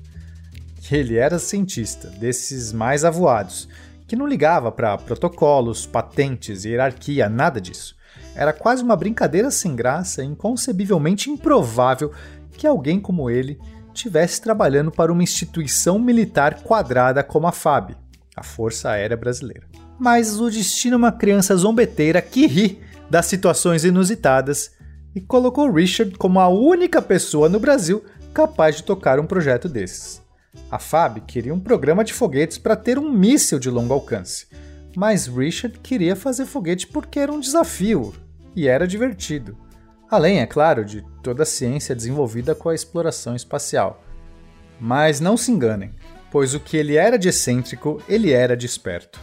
Ele 0.89 1.17
era 1.17 1.39
cientista, 1.39 2.07
desses 2.07 2.71
mais 2.71 3.03
avoados, 3.03 3.67
que 4.07 4.15
não 4.15 4.25
ligava 4.25 4.71
para 4.71 4.97
protocolos, 4.97 5.85
patentes, 5.85 6.63
hierarquia, 6.63 7.27
nada 7.27 7.59
disso. 7.59 7.98
Era 8.35 8.53
quase 8.53 8.83
uma 8.83 8.95
brincadeira 8.95 9.51
sem 9.51 9.75
graça 9.75 10.23
e 10.23 10.25
inconcebivelmente 10.25 11.29
improvável 11.29 12.11
que 12.51 12.67
alguém 12.67 12.99
como 12.99 13.29
ele 13.29 13.59
tivesse 13.93 14.41
trabalhando 14.41 14.91
para 14.91 15.11
uma 15.11 15.23
instituição 15.23 15.99
militar 15.99 16.61
quadrada 16.61 17.23
como 17.23 17.47
a 17.47 17.51
FAB, 17.51 17.95
a 18.35 18.43
Força 18.43 18.89
Aérea 18.89 19.17
Brasileira. 19.17 19.67
Mas 19.99 20.39
o 20.39 20.49
destino 20.49 20.93
é 20.93 20.97
uma 20.97 21.11
criança 21.11 21.55
zombeteira 21.55 22.21
que 22.21 22.45
ri 22.47 22.81
das 23.09 23.25
situações 23.25 23.83
inusitadas 23.83 24.71
e 25.13 25.19
colocou 25.19 25.71
Richard 25.71 26.17
como 26.17 26.39
a 26.39 26.47
única 26.47 27.01
pessoa 27.01 27.49
no 27.49 27.59
Brasil 27.59 28.03
capaz 28.33 28.77
de 28.77 28.83
tocar 28.83 29.19
um 29.19 29.25
projeto 29.25 29.67
desses. 29.67 30.21
A 30.71 30.79
FAB 30.79 31.19
queria 31.21 31.53
um 31.53 31.59
programa 31.59 32.03
de 32.03 32.13
foguetes 32.13 32.57
para 32.57 32.75
ter 32.75 32.97
um 32.97 33.11
míssil 33.11 33.59
de 33.59 33.69
longo 33.69 33.93
alcance, 33.93 34.47
mas 34.95 35.27
Richard 35.27 35.79
queria 35.79 36.15
fazer 36.15 36.45
foguete 36.45 36.87
porque 36.87 37.19
era 37.19 37.31
um 37.31 37.39
desafio 37.39 38.13
e 38.55 38.67
era 38.67 38.87
divertido. 38.87 39.57
Além, 40.09 40.39
é 40.39 40.47
claro, 40.47 40.83
de 40.83 41.05
toda 41.21 41.43
a 41.43 41.45
ciência 41.45 41.95
desenvolvida 41.95 42.55
com 42.55 42.69
a 42.69 42.75
exploração 42.75 43.35
espacial. 43.35 44.03
Mas 44.79 45.19
não 45.19 45.37
se 45.37 45.51
enganem, 45.51 45.93
pois 46.31 46.55
o 46.55 46.59
que 46.59 46.77
ele 46.77 46.95
era 46.95 47.17
de 47.17 47.29
excêntrico, 47.29 48.01
ele 48.07 48.31
era 48.31 48.57
de 48.57 48.65
esperto. 48.65 49.19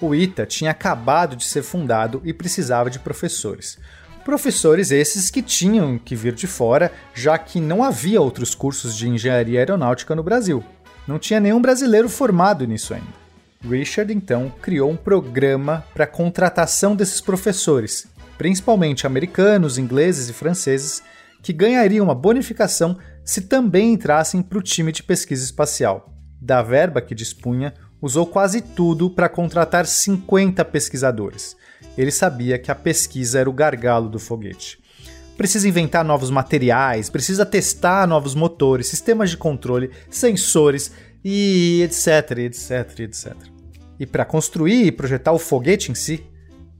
O 0.00 0.14
ITA 0.14 0.46
tinha 0.46 0.70
acabado 0.70 1.34
de 1.34 1.44
ser 1.44 1.62
fundado 1.62 2.20
e 2.24 2.32
precisava 2.32 2.90
de 2.90 2.98
professores. 2.98 3.78
Professores 4.24 4.90
esses 4.90 5.30
que 5.30 5.42
tinham 5.42 5.98
que 5.98 6.14
vir 6.14 6.34
de 6.34 6.46
fora, 6.46 6.92
já 7.12 7.36
que 7.36 7.60
não 7.60 7.82
havia 7.82 8.20
outros 8.20 8.54
cursos 8.54 8.96
de 8.96 9.08
engenharia 9.08 9.58
aeronáutica 9.58 10.14
no 10.14 10.22
Brasil. 10.22 10.62
Não 11.06 11.18
tinha 11.18 11.40
nenhum 11.40 11.60
brasileiro 11.60 12.08
formado 12.08 12.66
nisso 12.66 12.94
ainda. 12.94 13.23
Richard 13.68 14.12
então 14.12 14.52
criou 14.60 14.90
um 14.90 14.96
programa 14.96 15.84
para 15.94 16.06
contratação 16.06 16.94
desses 16.94 17.20
professores, 17.20 18.06
principalmente 18.36 19.06
americanos, 19.06 19.78
ingleses 19.78 20.28
e 20.28 20.32
franceses, 20.32 21.02
que 21.42 21.52
ganhariam 21.52 22.04
uma 22.04 22.14
bonificação 22.14 22.98
se 23.24 23.42
também 23.42 23.92
entrassem 23.92 24.42
para 24.42 24.58
o 24.58 24.62
time 24.62 24.92
de 24.92 25.02
pesquisa 25.02 25.44
espacial. 25.44 26.12
Da 26.40 26.62
verba 26.62 27.00
que 27.00 27.14
dispunha, 27.14 27.72
usou 28.00 28.26
quase 28.26 28.60
tudo 28.60 29.08
para 29.08 29.30
contratar 29.30 29.86
50 29.86 30.62
pesquisadores. 30.66 31.56
Ele 31.96 32.10
sabia 32.10 32.58
que 32.58 32.70
a 32.70 32.74
pesquisa 32.74 33.38
era 33.38 33.48
o 33.48 33.52
gargalo 33.52 34.10
do 34.10 34.18
foguete. 34.18 34.78
Precisa 35.36 35.68
inventar 35.68 36.04
novos 36.04 36.30
materiais, 36.30 37.08
precisa 37.08 37.46
testar 37.46 38.06
novos 38.06 38.34
motores, 38.34 38.88
sistemas 38.88 39.30
de 39.30 39.36
controle, 39.36 39.90
sensores 40.10 40.92
e 41.24 41.82
etc, 41.82 42.38
etc, 42.38 43.00
etc. 43.00 43.53
E 43.98 44.06
para 44.06 44.24
construir 44.24 44.86
e 44.86 44.92
projetar 44.92 45.32
o 45.32 45.38
foguete 45.38 45.90
em 45.90 45.94
si, 45.94 46.24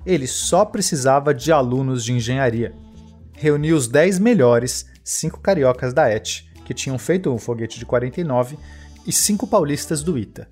ele 0.04 0.26
só 0.26 0.64
precisava 0.64 1.32
de 1.32 1.52
alunos 1.52 2.04
de 2.04 2.12
engenharia. 2.12 2.74
Reuniu 3.32 3.76
os 3.76 3.88
10 3.88 4.18
melhores, 4.18 4.86
cinco 5.02 5.40
cariocas 5.40 5.92
da 5.92 6.08
ET, 6.08 6.44
que 6.64 6.74
tinham 6.74 6.98
feito 6.98 7.32
o 7.32 7.38
foguete 7.38 7.78
de 7.78 7.86
49, 7.86 8.56
e 9.06 9.12
cinco 9.12 9.46
paulistas 9.46 10.02
do 10.02 10.18
ITA. 10.18 10.48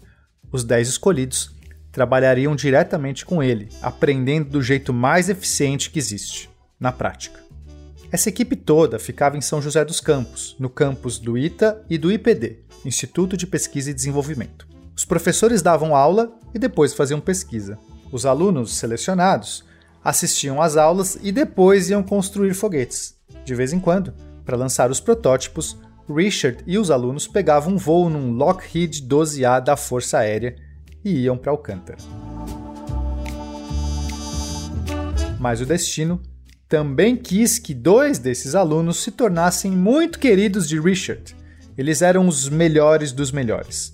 Os 0.50 0.64
10 0.64 0.88
escolhidos 0.88 1.54
trabalhariam 1.90 2.54
diretamente 2.56 3.24
com 3.24 3.42
ele, 3.42 3.68
aprendendo 3.80 4.50
do 4.50 4.62
jeito 4.62 4.92
mais 4.92 5.28
eficiente 5.28 5.90
que 5.90 5.98
existe, 5.98 6.50
na 6.78 6.92
prática. 6.92 7.40
Essa 8.10 8.28
equipe 8.28 8.56
toda 8.56 8.98
ficava 8.98 9.36
em 9.36 9.40
São 9.40 9.60
José 9.62 9.84
dos 9.84 10.00
Campos, 10.00 10.54
no 10.58 10.68
campus 10.68 11.18
do 11.18 11.36
ITA 11.36 11.82
e 11.88 11.96
do 11.96 12.12
IPD, 12.12 12.60
Instituto 12.84 13.36
de 13.36 13.46
Pesquisa 13.46 13.90
e 13.90 13.94
Desenvolvimento. 13.94 14.71
Os 14.96 15.04
professores 15.04 15.62
davam 15.62 15.96
aula 15.96 16.32
e 16.54 16.58
depois 16.58 16.94
faziam 16.94 17.20
pesquisa. 17.20 17.78
Os 18.10 18.26
alunos 18.26 18.74
selecionados 18.74 19.64
assistiam 20.04 20.60
às 20.60 20.76
aulas 20.76 21.18
e 21.22 21.32
depois 21.32 21.88
iam 21.88 22.02
construir 22.02 22.54
foguetes. 22.54 23.14
De 23.44 23.54
vez 23.54 23.72
em 23.72 23.80
quando, 23.80 24.12
para 24.44 24.56
lançar 24.56 24.90
os 24.90 25.00
protótipos, 25.00 25.76
Richard 26.08 26.62
e 26.66 26.78
os 26.78 26.90
alunos 26.90 27.26
pegavam 27.26 27.74
um 27.74 27.78
voo 27.78 28.10
num 28.10 28.32
Lockheed 28.32 29.06
12A 29.06 29.60
da 29.60 29.76
Força 29.76 30.18
Aérea 30.18 30.56
e 31.04 31.20
iam 31.22 31.38
para 31.38 31.52
Alcântara. 31.52 31.98
Mas 35.38 35.60
o 35.60 35.66
destino 35.66 36.20
também 36.68 37.16
quis 37.16 37.58
que 37.58 37.74
dois 37.74 38.18
desses 38.18 38.54
alunos 38.54 39.02
se 39.02 39.10
tornassem 39.10 39.70
muito 39.70 40.18
queridos 40.18 40.68
de 40.68 40.80
Richard. 40.80 41.36
Eles 41.76 42.02
eram 42.02 42.26
os 42.26 42.48
melhores 42.48 43.12
dos 43.12 43.32
melhores. 43.32 43.91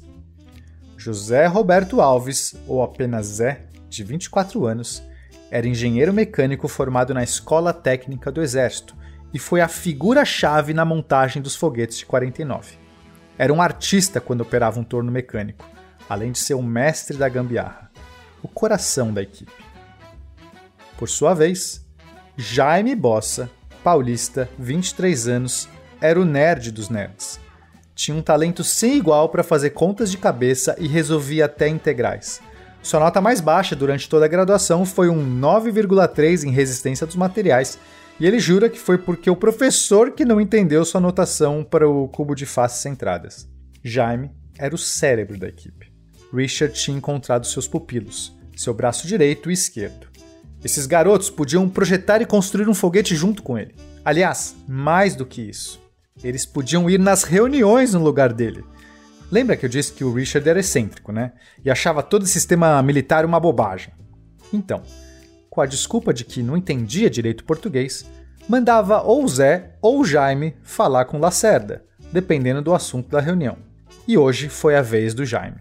José 0.99 1.47
Roberto 1.47 2.01
Alves, 2.01 2.57
ou 2.67 2.83
apenas 2.83 3.27
Zé, 3.27 3.63
de 3.89 4.03
24 4.03 4.67
anos, 4.67 5.01
era 5.49 5.69
engenheiro 5.69 6.13
mecânico 6.13 6.67
formado 6.67 7.15
na 7.15 7.23
Escola 7.23 7.73
Técnica 7.73 8.33
do 8.33 8.43
Exército 8.43 8.97
e 9.33 9.39
foi 9.39 9.61
a 9.61 9.69
figura-chave 9.69 10.75
na 10.75 10.85
montagem 10.85 11.41
dos 11.41 11.55
foguetes 11.55 11.99
de 11.99 12.05
49. 12.07 12.77
Era 13.39 13.53
um 13.53 13.63
artista 13.63 14.21
quando 14.21 14.41
operava 14.41 14.81
um 14.81 14.85
torno 14.85 15.13
mecânico, 15.13 15.65
além 16.09 16.33
de 16.33 16.41
ser 16.41 16.55
um 16.55 16.65
mestre 16.65 17.17
da 17.17 17.29
gambiarra, 17.29 17.93
o 18.43 18.49
coração 18.49 19.15
da 19.15 19.23
equipe. 19.23 19.53
Por 20.99 21.09
sua 21.09 21.33
vez, 21.33 21.87
Jaime 22.37 22.97
Bossa, 22.97 23.49
paulista, 23.85 24.51
23 24.59 25.29
anos, 25.29 25.69
era 26.01 26.21
o 26.21 26.25
nerd 26.25 26.73
dos 26.73 26.89
nerds. 26.89 27.39
Tinha 27.99 28.17
um 28.17 28.23
talento 28.23 28.63
sem 28.63 28.97
igual 28.97 29.29
para 29.29 29.43
fazer 29.43 29.71
contas 29.71 30.09
de 30.09 30.17
cabeça 30.17 30.77
e 30.79 30.87
resolvia 30.87 31.47
até 31.47 31.67
integrais. 31.67 32.41
Sua 32.81 33.01
nota 33.01 33.21
mais 33.21 33.41
baixa 33.41 33.75
durante 33.75 34.09
toda 34.09 34.25
a 34.25 34.29
graduação 34.29 34.87
foi 34.87 35.09
um 35.09 35.41
9,3 35.41 36.45
em 36.45 36.53
resistência 36.53 37.05
dos 37.05 37.17
materiais 37.17 37.77
e 38.21 38.25
ele 38.25 38.39
jura 38.39 38.71
que 38.71 38.79
foi 38.79 38.99
porque 38.99 39.29
o 39.29 39.35
professor 39.35 40.13
que 40.13 40.25
não 40.25 40.41
entendeu 40.41 40.85
sua 40.85 41.01
notação 41.01 41.65
para 41.65 41.89
o 41.89 42.07
cubo 42.07 42.37
de 42.37 42.47
faces 42.47 42.79
centradas. 42.79 43.49
Jaime 43.83 44.31
era 44.57 44.77
o 44.77 44.79
cérebro 44.79 45.37
da 45.37 45.49
equipe. 45.49 45.93
Richard 46.33 46.75
tinha 46.75 46.97
encontrado 46.97 47.49
seus 47.49 47.67
pupilos, 47.67 48.33
seu 48.57 48.73
braço 48.73 49.09
direito 49.09 49.51
e 49.51 49.55
esquerdo. 49.55 50.07
Esses 50.65 50.87
garotos 50.87 51.31
podiam 51.31 51.69
projetar 51.69 52.23
e 52.23 52.27
construir 52.27 52.69
um 52.69 52.75
foguete 52.75 53.17
junto 53.17 53.43
com 53.43 53.59
ele. 53.59 53.75
Aliás, 54.05 54.55
mais 54.69 55.17
do 55.17 55.27
que 55.27 55.43
isso, 55.43 55.81
eles 56.23 56.45
podiam 56.47 56.89
ir 56.89 56.99
nas 56.99 57.23
reuniões 57.23 57.95
no 57.95 58.03
lugar 58.03 58.33
dele. 58.33 58.65
Lembra 59.31 59.57
que 59.57 59.67
eu 59.67 59.69
disse 59.69 59.93
que 59.93 60.05
o 60.05 60.13
Richard 60.13 60.49
era 60.49 60.61
excêntrico, 60.61 61.13
né? 61.13 61.33
E 61.65 61.71
achava 61.71 62.03
todo 62.03 62.23
o 62.23 62.27
sistema 62.27 62.83
militar 62.83 63.25
uma 63.25 63.39
bobagem. 63.39 63.93
Então, 64.53 64.83
com 65.51 65.61
a 65.61 65.67
desculpa 65.67 66.15
de 66.15 66.25
que 66.25 66.43
não 66.43 66.57
entendia 66.57 67.11
direito 67.11 67.45
português, 67.45 68.07
mandava 68.49 69.03
ou 69.03 69.25
o 69.25 69.29
Zé 69.29 69.77
ou 69.83 70.01
o 70.01 70.05
Jaime 70.05 70.57
falar 70.63 71.05
com 71.05 71.19
Lacerda, 71.19 71.85
dependendo 72.13 72.63
do 72.63 72.75
assunto 72.75 73.11
da 73.11 73.21
reunião. 73.21 73.59
E 74.07 74.17
hoje 74.17 74.49
foi 74.49 74.75
a 74.77 74.83
vez 74.83 75.13
do 75.13 75.27
Jaime. 75.27 75.59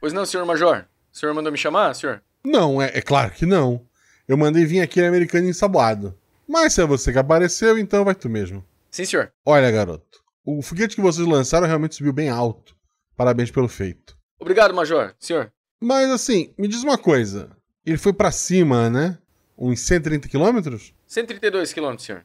Pois 0.00 0.12
não, 0.12 0.24
senhor 0.24 0.46
Major. 0.46 0.84
O 1.12 1.16
senhor 1.16 1.34
mandou 1.34 1.50
me 1.50 1.58
chamar, 1.58 1.94
senhor? 1.94 2.22
Não, 2.44 2.80
é, 2.80 2.90
é 2.94 3.02
claro 3.02 3.32
que 3.32 3.46
não. 3.46 3.84
Eu 4.26 4.36
mandei 4.36 4.64
vir 4.64 4.80
aqui 4.80 5.00
americano 5.00 5.48
ensaboado. 5.48 6.16
Mas 6.52 6.74
se 6.74 6.82
é 6.82 6.86
você 6.86 7.10
que 7.10 7.18
apareceu, 7.18 7.78
então 7.78 8.04
vai 8.04 8.14
tu 8.14 8.28
mesmo. 8.28 8.62
Sim, 8.90 9.06
senhor. 9.06 9.32
Olha, 9.42 9.70
garoto. 9.70 10.22
O 10.44 10.60
foguete 10.60 10.94
que 10.94 11.00
vocês 11.00 11.26
lançaram 11.26 11.66
realmente 11.66 11.94
subiu 11.94 12.12
bem 12.12 12.28
alto. 12.28 12.76
Parabéns 13.16 13.50
pelo 13.50 13.68
feito. 13.68 14.18
Obrigado, 14.38 14.74
Major. 14.74 15.14
Senhor. 15.18 15.50
Mas 15.80 16.10
assim, 16.10 16.52
me 16.58 16.68
diz 16.68 16.82
uma 16.82 16.98
coisa. 16.98 17.48
Ele 17.86 17.96
foi 17.96 18.12
para 18.12 18.30
cima, 18.30 18.90
né? 18.90 19.16
Uns 19.56 19.80
130 19.80 20.28
quilômetros? 20.28 20.92
132 21.06 21.72
quilômetros, 21.72 22.04
senhor. 22.04 22.22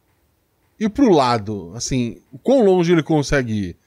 E 0.77 0.89
pro 0.89 1.09
lado, 1.09 1.71
assim, 1.73 2.21
quão 2.43 2.65
longe 2.65 2.91
ele 2.91 3.03
consegue 3.03 3.69
ir? 3.69 3.77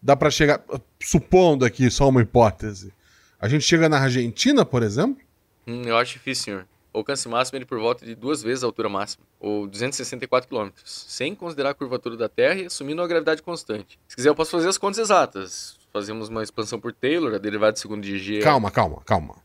Dá 0.00 0.14
para 0.14 0.30
chegar, 0.30 0.62
supondo 1.02 1.64
aqui 1.64 1.90
só 1.90 2.08
uma 2.08 2.22
hipótese. 2.22 2.94
A 3.40 3.48
gente 3.48 3.64
chega 3.64 3.88
na 3.88 3.98
Argentina, 3.98 4.64
por 4.64 4.84
exemplo? 4.84 5.20
Hum, 5.66 5.82
eu 5.82 5.96
acho 5.96 6.12
difícil, 6.12 6.44
senhor. 6.44 6.68
O 6.98 7.00
alcance 7.00 7.28
máximo 7.28 7.56
ele 7.56 7.64
por 7.64 7.78
volta 7.78 8.04
de 8.04 8.16
duas 8.16 8.42
vezes 8.42 8.64
a 8.64 8.66
altura 8.66 8.88
máxima, 8.88 9.24
ou 9.38 9.68
264 9.68 10.48
km, 10.48 10.70
sem 10.84 11.32
considerar 11.32 11.70
a 11.70 11.74
curvatura 11.74 12.16
da 12.16 12.28
Terra 12.28 12.62
e 12.62 12.66
assumindo 12.66 13.00
a 13.00 13.06
gravidade 13.06 13.40
constante. 13.40 14.00
Se 14.08 14.16
quiser, 14.16 14.30
eu 14.30 14.34
posso 14.34 14.50
fazer 14.50 14.68
as 14.68 14.76
contas 14.76 14.98
exatas. 14.98 15.78
Fazemos 15.92 16.28
uma 16.28 16.42
expansão 16.42 16.80
por 16.80 16.92
Taylor, 16.92 17.32
a 17.32 17.38
derivada 17.38 17.74
de 17.74 17.78
segundo 17.78 18.02
de 18.02 18.18
G. 18.18 18.40
Calma, 18.40 18.68
calma, 18.68 19.00
calma. 19.06 19.36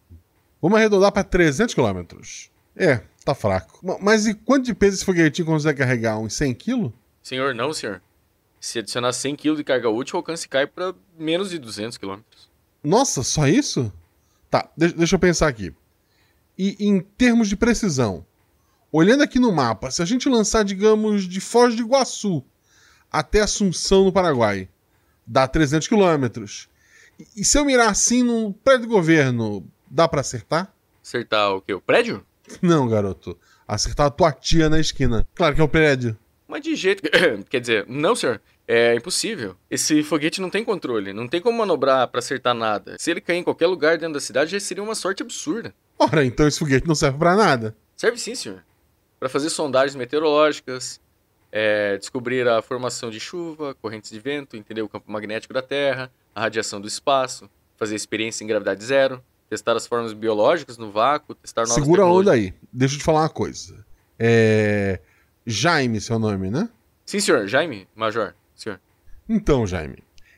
Vamos 0.59 0.79
arredondar 0.79 1.11
para 1.11 1.23
300 1.23 1.75
km. 1.75 2.01
É, 2.75 3.01
tá 3.23 3.35
fraco. 3.35 3.79
Mas 4.01 4.25
e 4.25 4.33
quanto 4.33 4.65
de 4.65 4.73
peso 4.73 4.95
esse 4.95 5.05
foguetinho 5.05 5.45
consegue 5.45 5.77
carregar? 5.77 6.17
Uns 6.17 6.33
100 6.33 6.55
kg? 6.55 6.91
Senhor, 7.21 7.53
não, 7.53 7.71
senhor. 7.71 8.01
Se 8.59 8.79
adicionar 8.79 9.13
100 9.13 9.35
kg 9.35 9.55
de 9.57 9.63
carga 9.63 9.91
útil, 9.91 10.15
o 10.15 10.17
alcance 10.17 10.49
cai 10.49 10.65
para 10.65 10.95
menos 11.19 11.51
de 11.51 11.59
200 11.59 11.99
km. 11.99 12.21
Nossa, 12.83 13.21
só 13.21 13.47
isso? 13.47 13.93
Tá, 14.49 14.67
deixa 14.75 15.15
eu 15.15 15.19
pensar 15.19 15.47
aqui. 15.47 15.71
E 16.57 16.75
em 16.79 16.99
termos 16.99 17.49
de 17.49 17.55
precisão, 17.55 18.25
olhando 18.91 19.23
aqui 19.23 19.39
no 19.39 19.51
mapa, 19.51 19.89
se 19.89 20.01
a 20.01 20.05
gente 20.05 20.29
lançar, 20.29 20.63
digamos, 20.63 21.27
de 21.27 21.39
Foz 21.39 21.75
do 21.75 21.81
Iguaçu 21.81 22.43
até 23.11 23.41
Assunção, 23.41 24.05
no 24.05 24.11
Paraguai, 24.11 24.69
dá 25.25 25.47
300 25.47 25.87
quilômetros. 25.87 26.67
E 27.35 27.45
se 27.45 27.57
eu 27.57 27.65
mirar 27.65 27.89
assim 27.89 28.23
num 28.23 28.51
prédio 28.51 28.87
do 28.87 28.93
governo, 28.93 29.65
dá 29.89 30.07
para 30.07 30.21
acertar? 30.21 30.73
Acertar 31.03 31.53
o 31.53 31.61
quê? 31.61 31.73
O 31.73 31.81
prédio? 31.81 32.25
Não, 32.61 32.87
garoto. 32.87 33.37
Acertar 33.67 34.07
a 34.07 34.11
tua 34.11 34.31
tia 34.31 34.69
na 34.69 34.79
esquina. 34.79 35.27
Claro 35.35 35.55
que 35.55 35.61
é 35.61 35.63
o 35.63 35.69
prédio. 35.69 36.17
Mas 36.47 36.61
de 36.61 36.75
jeito. 36.75 37.03
Quer 37.49 37.61
dizer, 37.61 37.85
não, 37.87 38.15
senhor. 38.15 38.41
É 38.67 38.95
impossível. 38.95 39.57
Esse 39.69 40.01
foguete 40.03 40.39
não 40.39 40.49
tem 40.49 40.63
controle, 40.63 41.11
não 41.11 41.27
tem 41.27 41.41
como 41.41 41.57
manobrar 41.57 42.07
para 42.07 42.19
acertar 42.19 42.53
nada. 42.53 42.95
Se 42.97 43.11
ele 43.11 43.19
cair 43.19 43.37
em 43.37 43.43
qualquer 43.43 43.67
lugar 43.67 43.97
dentro 43.97 44.13
da 44.13 44.21
cidade, 44.21 44.51
já 44.51 44.59
seria 44.59 44.81
uma 44.81 44.95
sorte 44.95 45.21
absurda. 45.21 45.73
Ora, 46.03 46.25
então 46.25 46.47
esse 46.47 46.59
foguete 46.59 46.87
não 46.87 46.95
serve 46.95 47.17
para 47.17 47.35
nada. 47.35 47.75
Serve 47.95 48.17
sim, 48.17 48.35
senhor. 48.35 48.63
Para 49.19 49.29
fazer 49.29 49.49
sondagens 49.49 49.95
meteorológicas, 49.95 50.99
é, 51.51 51.97
descobrir 51.97 52.47
a 52.47 52.61
formação 52.61 53.09
de 53.09 53.19
chuva, 53.19 53.75
correntes 53.75 54.11
de 54.11 54.19
vento, 54.19 54.57
entender 54.57 54.81
o 54.81 54.89
campo 54.89 55.11
magnético 55.11 55.53
da 55.53 55.61
Terra, 55.61 56.11
a 56.35 56.41
radiação 56.41 56.81
do 56.81 56.87
espaço, 56.87 57.49
fazer 57.77 57.95
experiência 57.95 58.43
em 58.43 58.47
gravidade 58.47 58.83
zero, 58.83 59.23
testar 59.49 59.75
as 59.75 59.85
formas 59.85 60.13
biológicas 60.13 60.77
no 60.77 60.91
vácuo, 60.91 61.35
testar 61.35 61.61
novas 61.61 61.75
Segura 61.75 62.03
a 62.03 62.11
onda 62.11 62.31
aí. 62.31 62.53
Deixa 62.71 62.95
eu 62.95 62.99
te 62.99 63.03
falar 63.03 63.21
uma 63.21 63.29
coisa. 63.29 63.85
É. 64.17 64.99
Jaime, 65.45 66.01
seu 66.01 66.17
nome, 66.17 66.49
né? 66.49 66.69
Sim, 67.05 67.19
senhor. 67.19 67.47
Jaime, 67.47 67.87
Major. 67.95 68.33
Senhor. 68.55 68.79
Então, 69.27 69.67
Jaime, 69.67 69.97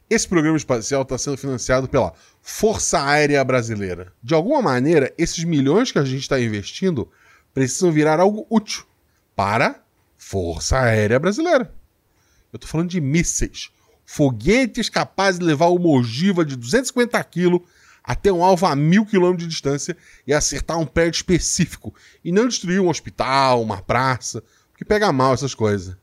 esse 0.09 0.27
programa 0.27 0.57
espacial 0.57 1.01
está 1.01 1.17
sendo 1.17 1.37
financiado 1.37 1.87
pela 1.89 2.13
Força 2.41 3.03
Aérea 3.03 3.43
Brasileira. 3.43 4.13
De 4.21 4.35
alguma 4.35 4.61
maneira, 4.61 5.11
esses 5.17 5.43
milhões 5.43 5.91
que 5.91 5.97
a 5.97 6.05
gente 6.05 6.21
está 6.21 6.39
investindo 6.39 7.09
precisam 7.53 7.91
virar 7.91 8.19
algo 8.19 8.45
útil 8.49 8.85
para 9.35 9.83
Força 10.17 10.79
Aérea 10.79 11.19
Brasileira. 11.19 11.73
Eu 12.53 12.59
tô 12.59 12.67
falando 12.67 12.89
de 12.89 13.01
mísseis, 13.01 13.71
foguetes 14.05 14.89
capazes 14.89 15.39
de 15.39 15.45
levar 15.45 15.67
uma 15.67 15.89
ogiva 15.89 16.45
de 16.45 16.55
250 16.55 17.21
quilos 17.23 17.61
até 18.03 18.31
um 18.31 18.43
alvo 18.43 18.67
a 18.67 18.75
mil 18.75 19.05
quilômetros 19.07 19.47
de 19.47 19.49
distância 19.49 19.97
e 20.27 20.33
acertar 20.33 20.77
um 20.77 20.85
prédio 20.85 21.17
específico 21.17 21.93
e 22.23 22.31
não 22.31 22.47
destruir 22.47 22.79
um 22.79 22.89
hospital, 22.89 23.63
uma 23.63 23.81
praça, 23.81 24.43
porque 24.69 24.85
pega 24.85 25.11
mal 25.11 25.33
essas 25.33 25.55
coisas. 25.55 25.97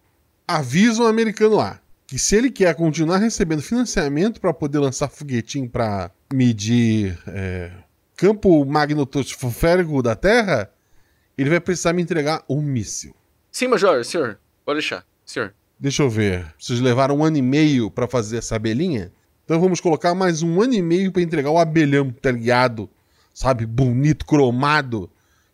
Avisa 0.49 1.05
um 1.05 1.07
americano 1.07 1.55
lá 1.55 1.82
que 2.12 2.18
se 2.18 2.37
ele 2.37 2.51
quer 2.51 2.75
continuar 2.75 3.16
recebendo 3.16 3.62
financiamento 3.62 4.38
para 4.38 4.53
poder 4.53 4.79
lançar 4.79 5.09
foguetinho 5.09 5.66
para 5.66 6.11
medir 6.31 7.18
é, 7.27 7.72
campo 8.14 8.62
magnetosférico 8.66 10.03
da 10.03 10.14
Terra, 10.14 10.70
ele 11.38 11.48
vai 11.48 11.59
precisar 11.59 11.94
me 11.94 12.03
entregar 12.03 12.44
um 12.46 12.61
míssil. 12.61 13.16
Sim, 13.51 13.68
Major. 13.68 14.05
Senhor. 14.05 14.38
Pode 14.62 14.81
deixar. 14.81 15.07
Senhor. 15.25 15.55
Deixa 15.81 16.03
eu 16.03 16.11
ver. 16.11 16.44
Vocês 16.59 16.81
levaram 16.81 17.16
um 17.16 17.25
ano 17.25 17.38
e 17.38 17.42
meio 17.42 17.90
para 17.90 18.07
fazer 18.07 18.37
essa 18.37 18.57
abelhinha? 18.57 19.11
Então 19.46 19.59
vamos 19.59 19.81
colocar 19.81 20.14
mais 20.14 20.42
um 20.42 20.61
ano 20.61 20.75
e 20.75 20.83
meio 20.83 21.11
para 21.12 21.22
entregar 21.22 21.51
o 21.51 21.57
abelhão, 21.57 22.11
tá 22.11 22.31
ligado? 22.31 22.90
Sabe, 23.33 23.64
bonito, 23.64 24.27
cromado, 24.27 25.11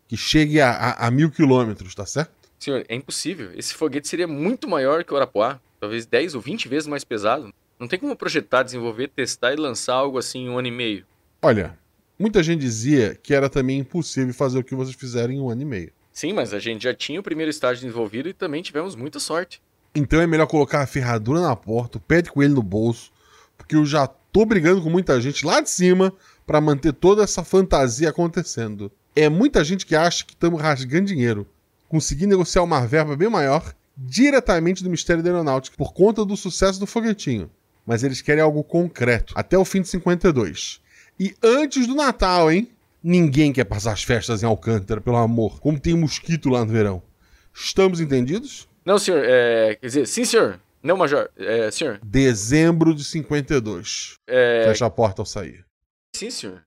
que 0.09 0.17
chegue 0.17 0.59
a, 0.59 0.71
a- 0.71 1.07
a 1.07 1.09
mil 1.09 1.31
quilômetros, 1.31 1.95
tá 1.95 2.05
certo? 2.05 2.31
Senhor, 2.59 2.83
é 2.89 2.95
impossível. 2.95 3.49
Esse 3.55 3.73
foguete 3.73 4.09
seria 4.09 4.27
muito 4.27 4.67
maior 4.67 5.05
que 5.05 5.13
o 5.13 5.15
Arapuá. 5.15 5.57
Talvez 5.79 6.05
10 6.05 6.35
ou 6.35 6.41
20 6.41 6.67
vezes 6.67 6.87
mais 6.87 7.03
pesado. 7.03 7.53
Não 7.79 7.87
tem 7.87 7.97
como 7.97 8.15
projetar, 8.15 8.63
desenvolver, 8.63 9.07
testar 9.07 9.53
e 9.53 9.55
lançar 9.55 9.93
algo 9.93 10.17
assim 10.17 10.45
em 10.45 10.49
um 10.49 10.57
ano 10.57 10.67
e 10.67 10.71
meio. 10.71 11.05
Olha, 11.41 11.77
muita 12.19 12.43
gente 12.43 12.59
dizia 12.59 13.15
que 13.15 13.33
era 13.33 13.49
também 13.49 13.79
impossível 13.79 14.33
fazer 14.33 14.59
o 14.59 14.63
que 14.63 14.75
vocês 14.75 14.95
fizeram 14.95 15.33
em 15.33 15.39
um 15.39 15.49
ano 15.49 15.61
e 15.61 15.65
meio. 15.65 15.91
Sim, 16.11 16.33
mas 16.33 16.53
a 16.53 16.59
gente 16.59 16.83
já 16.83 16.93
tinha 16.93 17.19
o 17.19 17.23
primeiro 17.23 17.49
estágio 17.49 17.81
desenvolvido 17.81 18.27
e 18.27 18.33
também 18.33 18.61
tivemos 18.61 18.93
muita 18.95 19.19
sorte. 19.19 19.61
Então 19.95 20.19
é 20.19 20.27
melhor 20.27 20.47
colocar 20.47 20.81
a 20.81 20.87
ferradura 20.87 21.39
na 21.39 21.55
porta, 21.55 21.97
o 21.97 22.01
pé 22.01 22.21
de 22.21 22.29
coelho 22.29 22.55
no 22.55 22.61
bolso, 22.61 23.11
porque 23.57 23.75
eu 23.75 23.85
já 23.85 24.05
tô 24.05 24.45
brigando 24.45 24.81
com 24.81 24.89
muita 24.89 25.19
gente 25.21 25.45
lá 25.45 25.61
de 25.61 25.69
cima 25.69 26.13
para 26.45 26.59
manter 26.59 26.91
toda 26.91 27.23
essa 27.23 27.43
fantasia 27.43 28.09
acontecendo. 28.09 28.91
É 29.15 29.29
muita 29.29 29.63
gente 29.63 29.85
que 29.85 29.95
acha 29.95 30.25
que 30.25 30.33
estamos 30.33 30.61
rasgando 30.61 31.05
dinheiro. 31.05 31.47
Consegui 31.87 32.27
negociar 32.27 32.63
uma 32.63 32.85
verba 32.85 33.15
bem 33.15 33.29
maior 33.29 33.73
diretamente 33.99 34.81
do 34.81 34.89
Ministério 34.89 35.21
da 35.21 35.29
Aeronáutica 35.29 35.75
por 35.75 35.93
conta 35.93 36.23
do 36.23 36.37
sucesso 36.37 36.79
do 36.79 36.87
foguetinho. 36.87 37.51
Mas 37.85 38.03
eles 38.03 38.21
querem 38.21 38.41
algo 38.41 38.63
concreto, 38.63 39.33
até 39.35 39.57
o 39.57 39.65
fim 39.65 39.81
de 39.81 39.89
52. 39.89 40.79
E 41.19 41.35
antes 41.43 41.85
do 41.85 41.95
Natal, 41.95 42.51
hein? 42.51 42.69
Ninguém 43.03 43.51
quer 43.51 43.65
passar 43.65 43.93
as 43.93 44.03
festas 44.03 44.43
em 44.43 44.45
Alcântara, 44.45 45.01
pelo 45.01 45.17
amor. 45.17 45.59
Como 45.59 45.79
tem 45.79 45.95
mosquito 45.95 46.49
lá 46.49 46.63
no 46.63 46.71
verão. 46.71 47.01
Estamos 47.53 47.99
entendidos? 47.99 48.69
Não, 48.85 48.97
senhor. 48.97 49.23
É... 49.25 49.75
Quer 49.75 49.87
dizer, 49.87 50.07
sim, 50.07 50.23
senhor. 50.23 50.59
Não, 50.83 50.95
Major. 50.95 51.29
É, 51.37 51.69
senhor. 51.71 51.99
Dezembro 52.03 52.93
de 52.93 53.03
52. 53.03 54.15
É... 54.27 54.63
Fecha 54.65 54.85
a 54.85 54.89
porta 54.89 55.21
ao 55.21 55.25
sair. 55.25 55.65
Sim, 56.15 56.29
senhor. 56.29 56.61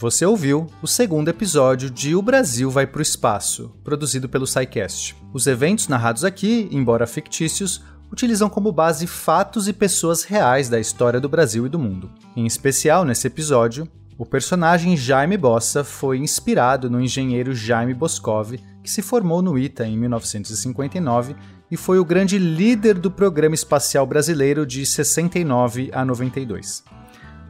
Você 0.00 0.24
ouviu 0.24 0.68
o 0.80 0.86
segundo 0.86 1.26
episódio 1.26 1.90
de 1.90 2.14
O 2.14 2.22
Brasil 2.22 2.70
Vai 2.70 2.86
Pro 2.86 3.02
Espaço, 3.02 3.74
produzido 3.82 4.28
pelo 4.28 4.46
SciCast. 4.46 5.16
Os 5.34 5.48
eventos 5.48 5.88
narrados 5.88 6.22
aqui, 6.22 6.68
embora 6.70 7.04
fictícios, 7.04 7.82
utilizam 8.08 8.48
como 8.48 8.70
base 8.70 9.08
fatos 9.08 9.66
e 9.66 9.72
pessoas 9.72 10.22
reais 10.22 10.68
da 10.68 10.78
história 10.78 11.20
do 11.20 11.28
Brasil 11.28 11.66
e 11.66 11.68
do 11.68 11.80
mundo. 11.80 12.12
Em 12.36 12.46
especial, 12.46 13.04
nesse 13.04 13.26
episódio, 13.26 13.88
o 14.16 14.24
personagem 14.24 14.96
Jaime 14.96 15.36
Bossa 15.36 15.82
foi 15.82 16.18
inspirado 16.18 16.88
no 16.88 17.00
engenheiro 17.00 17.52
Jaime 17.52 17.92
Boscov, 17.92 18.56
que 18.84 18.90
se 18.90 19.02
formou 19.02 19.42
no 19.42 19.58
ITA 19.58 19.84
em 19.84 19.98
1959 19.98 21.34
e 21.68 21.76
foi 21.76 21.98
o 21.98 22.04
grande 22.04 22.38
líder 22.38 22.94
do 22.94 23.10
programa 23.10 23.56
espacial 23.56 24.06
brasileiro 24.06 24.64
de 24.64 24.86
69 24.86 25.90
a 25.92 26.04
92. 26.04 26.84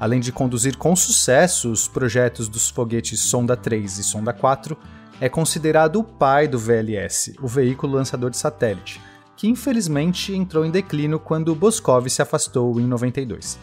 Além 0.00 0.20
de 0.20 0.30
conduzir 0.30 0.76
com 0.76 0.94
sucesso 0.94 1.70
os 1.70 1.88
projetos 1.88 2.48
dos 2.48 2.70
foguetes 2.70 3.20
Sonda 3.20 3.56
3 3.56 3.98
e 3.98 4.04
Sonda 4.04 4.32
4, 4.32 4.76
é 5.20 5.28
considerado 5.28 5.96
o 5.96 6.04
pai 6.04 6.46
do 6.46 6.58
VLS, 6.58 7.34
o 7.42 7.48
veículo 7.48 7.94
lançador 7.94 8.30
de 8.30 8.37
satélite, 8.37 9.00
que 9.37 9.48
infelizmente 9.48 10.32
entrou 10.32 10.64
em 10.64 10.70
declínio 10.70 11.18
quando 11.18 11.54
Boscov 11.54 12.08
se 12.08 12.22
afastou 12.22 12.78
em 12.78 12.87
92. 12.87 13.58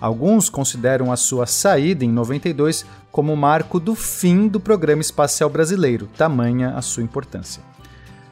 Alguns 0.00 0.48
consideram 0.48 1.12
a 1.12 1.16
sua 1.16 1.46
saída 1.46 2.04
em 2.04 2.10
92 2.10 2.86
como 3.12 3.36
marco 3.36 3.78
do 3.78 3.94
fim 3.94 4.48
do 4.48 4.58
programa 4.58 5.02
espacial 5.02 5.50
brasileiro, 5.50 6.08
tamanha 6.16 6.70
a 6.70 6.82
sua 6.82 7.02
importância. 7.02 7.62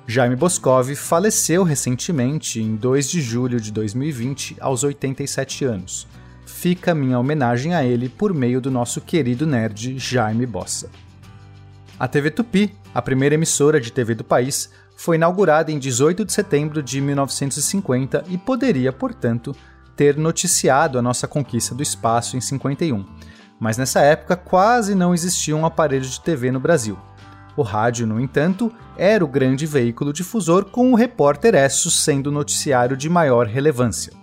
Jaime 0.07 0.35
Boscov 0.35 0.95
faleceu 0.95 1.63
recentemente, 1.63 2.63
em 2.63 2.75
2 2.75 3.11
de 3.11 3.21
julho 3.21 3.61
de 3.61 3.71
2020, 3.71 4.57
aos 4.59 4.83
87 4.83 5.67
anos. 5.67 6.07
Fica 6.61 6.93
minha 6.93 7.17
homenagem 7.21 7.73
a 7.73 7.85
ele 7.85 8.09
por 8.09 8.35
meio 8.35 8.61
do 8.61 8.69
nosso 8.69 9.01
querido 9.01 9.47
nerd 9.47 9.97
Jaime 9.97 10.45
Bossa. 10.45 10.91
A 11.97 12.09
TV 12.09 12.33
Tupi, 12.33 12.75
a 12.93 13.01
primeira 13.01 13.37
emissora 13.37 13.81
de 13.81 13.93
TV 13.93 14.17
do 14.17 14.25
país, 14.25 14.69
foi 14.97 15.15
inaugurada 15.15 15.71
em 15.71 15.79
18 15.79 16.25
de 16.25 16.33
setembro 16.33 16.83
de 16.83 17.01
1950 17.01 18.25
e 18.27 18.37
poderia, 18.37 18.93
portanto, 18.93 19.55
ter 19.95 20.17
noticiado 20.17 20.99
a 20.99 21.03
nossa 21.03 21.29
conquista 21.29 21.77
do 21.77 21.83
espaço 21.85 22.37
em 22.37 22.41
51. 22.41 23.07
Mas 23.61 23.79
nessa 23.79 24.01
época 24.01 24.35
quase 24.35 24.97
não 24.97 25.15
existia 25.15 25.55
um 25.55 25.65
aparelho 25.65 26.07
de 26.07 26.21
TV 26.21 26.51
no 26.51 26.59
Brasil. 26.59 26.99
O 27.57 27.63
rádio, 27.63 28.05
no 28.05 28.19
entanto, 28.19 28.73
era 28.97 29.25
o 29.25 29.29
grande 29.29 29.65
veículo 29.65 30.13
difusor, 30.13 30.65
com 30.65 30.91
o 30.91 30.97
repórter 30.97 31.55
Esso 31.55 31.89
sendo 31.89 32.27
o 32.31 32.33
noticiário 32.33 32.97
de 32.97 33.09
maior 33.09 33.47
relevância. 33.47 34.18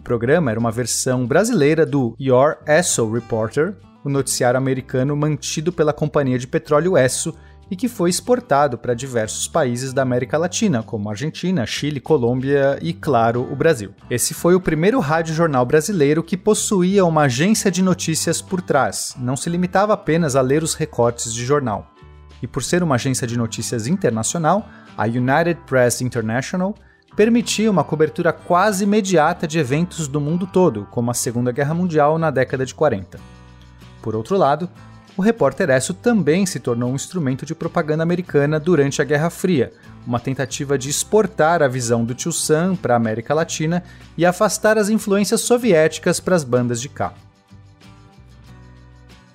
O 0.00 0.02
programa 0.02 0.50
era 0.50 0.58
uma 0.58 0.72
versão 0.72 1.26
brasileira 1.26 1.84
do 1.84 2.16
Your 2.18 2.56
Esso 2.66 3.12
Reporter, 3.12 3.76
o 4.02 4.08
noticiário 4.08 4.56
americano 4.56 5.14
mantido 5.14 5.70
pela 5.70 5.92
companhia 5.92 6.38
de 6.38 6.46
petróleo 6.46 6.96
Esso 6.96 7.34
e 7.70 7.76
que 7.76 7.86
foi 7.86 8.08
exportado 8.08 8.78
para 8.78 8.94
diversos 8.94 9.46
países 9.46 9.92
da 9.92 10.00
América 10.00 10.38
Latina, 10.38 10.82
como 10.82 11.10
Argentina, 11.10 11.66
Chile, 11.66 12.00
Colômbia 12.00 12.78
e, 12.80 12.94
claro, 12.94 13.46
o 13.52 13.54
Brasil. 13.54 13.92
Esse 14.08 14.32
foi 14.32 14.54
o 14.54 14.60
primeiro 14.60 15.00
rádio-jornal 15.00 15.66
brasileiro 15.66 16.22
que 16.22 16.34
possuía 16.34 17.04
uma 17.04 17.24
agência 17.24 17.70
de 17.70 17.82
notícias 17.82 18.40
por 18.40 18.62
trás, 18.62 19.14
não 19.18 19.36
se 19.36 19.50
limitava 19.50 19.92
apenas 19.92 20.34
a 20.34 20.40
ler 20.40 20.62
os 20.62 20.72
recortes 20.72 21.30
de 21.30 21.44
jornal. 21.44 21.90
E 22.42 22.46
por 22.46 22.62
ser 22.62 22.82
uma 22.82 22.94
agência 22.94 23.26
de 23.26 23.36
notícias 23.36 23.86
internacional, 23.86 24.66
a 24.96 25.04
United 25.04 25.60
Press 25.66 26.00
International 26.00 26.74
permitia 27.16 27.70
uma 27.70 27.84
cobertura 27.84 28.32
quase 28.32 28.84
imediata 28.84 29.46
de 29.46 29.58
eventos 29.58 30.06
do 30.06 30.20
mundo 30.20 30.46
todo, 30.46 30.86
como 30.90 31.10
a 31.10 31.14
Segunda 31.14 31.52
Guerra 31.52 31.74
Mundial 31.74 32.18
na 32.18 32.30
década 32.30 32.64
de 32.64 32.74
40. 32.74 33.18
Por 34.00 34.14
outro 34.14 34.36
lado, 34.36 34.68
o 35.16 35.22
repórter 35.22 35.68
Esso 35.70 35.92
também 35.92 36.46
se 36.46 36.60
tornou 36.60 36.90
um 36.90 36.94
instrumento 36.94 37.44
de 37.44 37.54
propaganda 37.54 38.02
americana 38.02 38.58
durante 38.58 39.02
a 39.02 39.04
Guerra 39.04 39.28
Fria, 39.28 39.72
uma 40.06 40.20
tentativa 40.20 40.78
de 40.78 40.88
exportar 40.88 41.62
a 41.62 41.68
visão 41.68 42.04
do 42.04 42.14
Tio 42.14 42.32
Sam 42.32 42.74
para 42.74 42.94
a 42.94 42.96
América 42.96 43.34
Latina 43.34 43.82
e 44.16 44.24
afastar 44.24 44.78
as 44.78 44.88
influências 44.88 45.42
soviéticas 45.42 46.20
para 46.20 46.36
as 46.36 46.44
bandas 46.44 46.80
de 46.80 46.88
cá. 46.88 47.12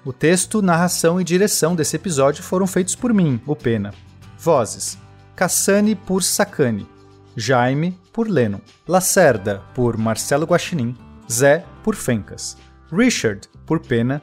O 0.03 0.13
texto, 0.13 0.61
narração 0.61 1.19
e 1.19 1.23
direção 1.23 1.75
desse 1.75 1.95
episódio 1.95 2.43
foram 2.43 2.65
feitos 2.65 2.95
por 2.95 3.13
mim, 3.13 3.39
o 3.45 3.55
Pena. 3.55 3.93
Vozes: 4.39 4.97
Cassani 5.35 5.95
por 5.95 6.23
Sacani, 6.23 6.87
Jaime 7.37 7.99
por 8.13 8.29
Lennon, 8.29 8.61
Lacerda 8.87 9.61
por 9.73 9.97
Marcelo 9.97 10.45
Guaxinim, 10.45 10.95
Zé 11.31 11.65
por 11.83 11.95
Fencas, 11.95 12.57
Richard 12.91 13.41
por 13.65 13.79
Pena, 13.79 14.21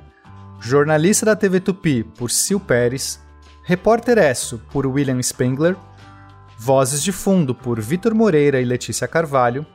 jornalista 0.61 1.27
da 1.27 1.37
TV 1.37 1.61
Tupi 1.61 2.03
por 2.03 2.31
Sil 2.31 2.61
Pérez, 2.61 3.21
repórter 3.65 4.19
Esso 4.19 4.61
por 4.73 4.87
William 4.87 5.23
Spengler, 5.23 5.77
vozes 6.59 7.03
de 7.03 7.13
fundo 7.13 7.55
por 7.55 7.81
Vitor 7.81 8.15
Moreira 8.15 8.61
e 8.61 8.65
Letícia 8.65 9.07
Carvalho, 9.07 9.67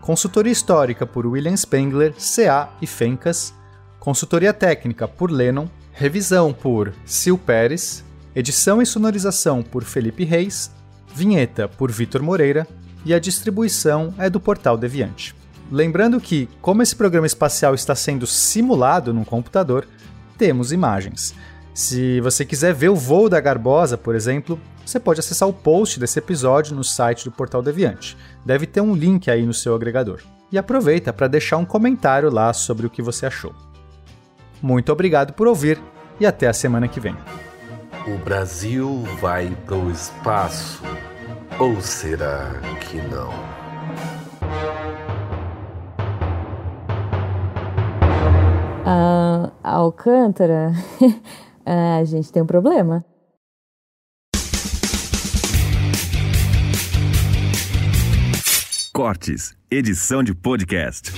consultoria 0.00 0.52
histórica 0.52 1.04
por 1.06 1.26
William 1.26 1.56
Spengler, 1.56 2.14
CA 2.14 2.70
e 2.80 2.86
Fencas, 2.86 3.52
consultoria 3.98 4.54
técnica 4.54 5.06
por 5.06 5.30
Lennon, 5.30 5.68
Revisão 5.92 6.52
por 6.52 6.94
Sil 7.04 7.36
Pérez, 7.36 8.04
edição 8.34 8.80
e 8.80 8.86
sonorização 8.86 9.64
por 9.64 9.82
Felipe 9.82 10.24
Reis, 10.24 10.70
vinheta 11.12 11.66
por 11.66 11.90
Vitor 11.90 12.22
Moreira 12.22 12.66
e 13.04 13.14
a 13.14 13.18
distribuição 13.18 14.14
é 14.18 14.28
do 14.28 14.40
Portal 14.40 14.76
Deviante. 14.76 15.34
Lembrando 15.70 16.20
que, 16.20 16.48
como 16.62 16.82
esse 16.82 16.96
programa 16.96 17.26
espacial 17.26 17.74
está 17.74 17.94
sendo 17.94 18.26
simulado 18.26 19.12
num 19.12 19.24
computador, 19.24 19.86
temos 20.36 20.72
imagens. 20.72 21.34
Se 21.74 22.20
você 22.20 22.44
quiser 22.44 22.74
ver 22.74 22.88
o 22.88 22.96
voo 22.96 23.28
da 23.28 23.40
Garbosa, 23.40 23.96
por 23.96 24.14
exemplo, 24.14 24.58
você 24.84 24.98
pode 24.98 25.20
acessar 25.20 25.48
o 25.48 25.52
post 25.52 26.00
desse 26.00 26.18
episódio 26.18 26.74
no 26.74 26.82
site 26.82 27.24
do 27.24 27.30
Portal 27.30 27.62
Deviante. 27.62 28.16
Deve 28.44 28.66
ter 28.66 28.80
um 28.80 28.94
link 28.94 29.30
aí 29.30 29.44
no 29.44 29.52
seu 29.52 29.74
agregador. 29.74 30.20
E 30.50 30.56
aproveita 30.56 31.12
para 31.12 31.28
deixar 31.28 31.58
um 31.58 31.64
comentário 31.64 32.30
lá 32.30 32.52
sobre 32.54 32.86
o 32.86 32.90
que 32.90 33.02
você 33.02 33.26
achou. 33.26 33.54
Muito 34.62 34.90
obrigado 34.90 35.34
por 35.34 35.46
ouvir 35.46 35.78
e 36.18 36.26
até 36.26 36.48
a 36.48 36.54
semana 36.54 36.88
que 36.88 36.98
vem. 36.98 37.14
O 38.06 38.16
Brasil 38.24 39.04
vai 39.20 39.54
pro 39.66 39.90
espaço. 39.90 40.82
Ou 41.60 41.80
será 41.80 42.52
que 42.88 42.98
não? 42.98 43.32
Ah, 48.86 49.50
Alcântara, 49.64 50.70
a 51.66 52.04
gente 52.04 52.30
tem 52.30 52.42
um 52.42 52.46
problema. 52.46 53.04
Cortes, 58.92 59.56
edição 59.68 60.22
de 60.22 60.34
podcast. 60.36 61.12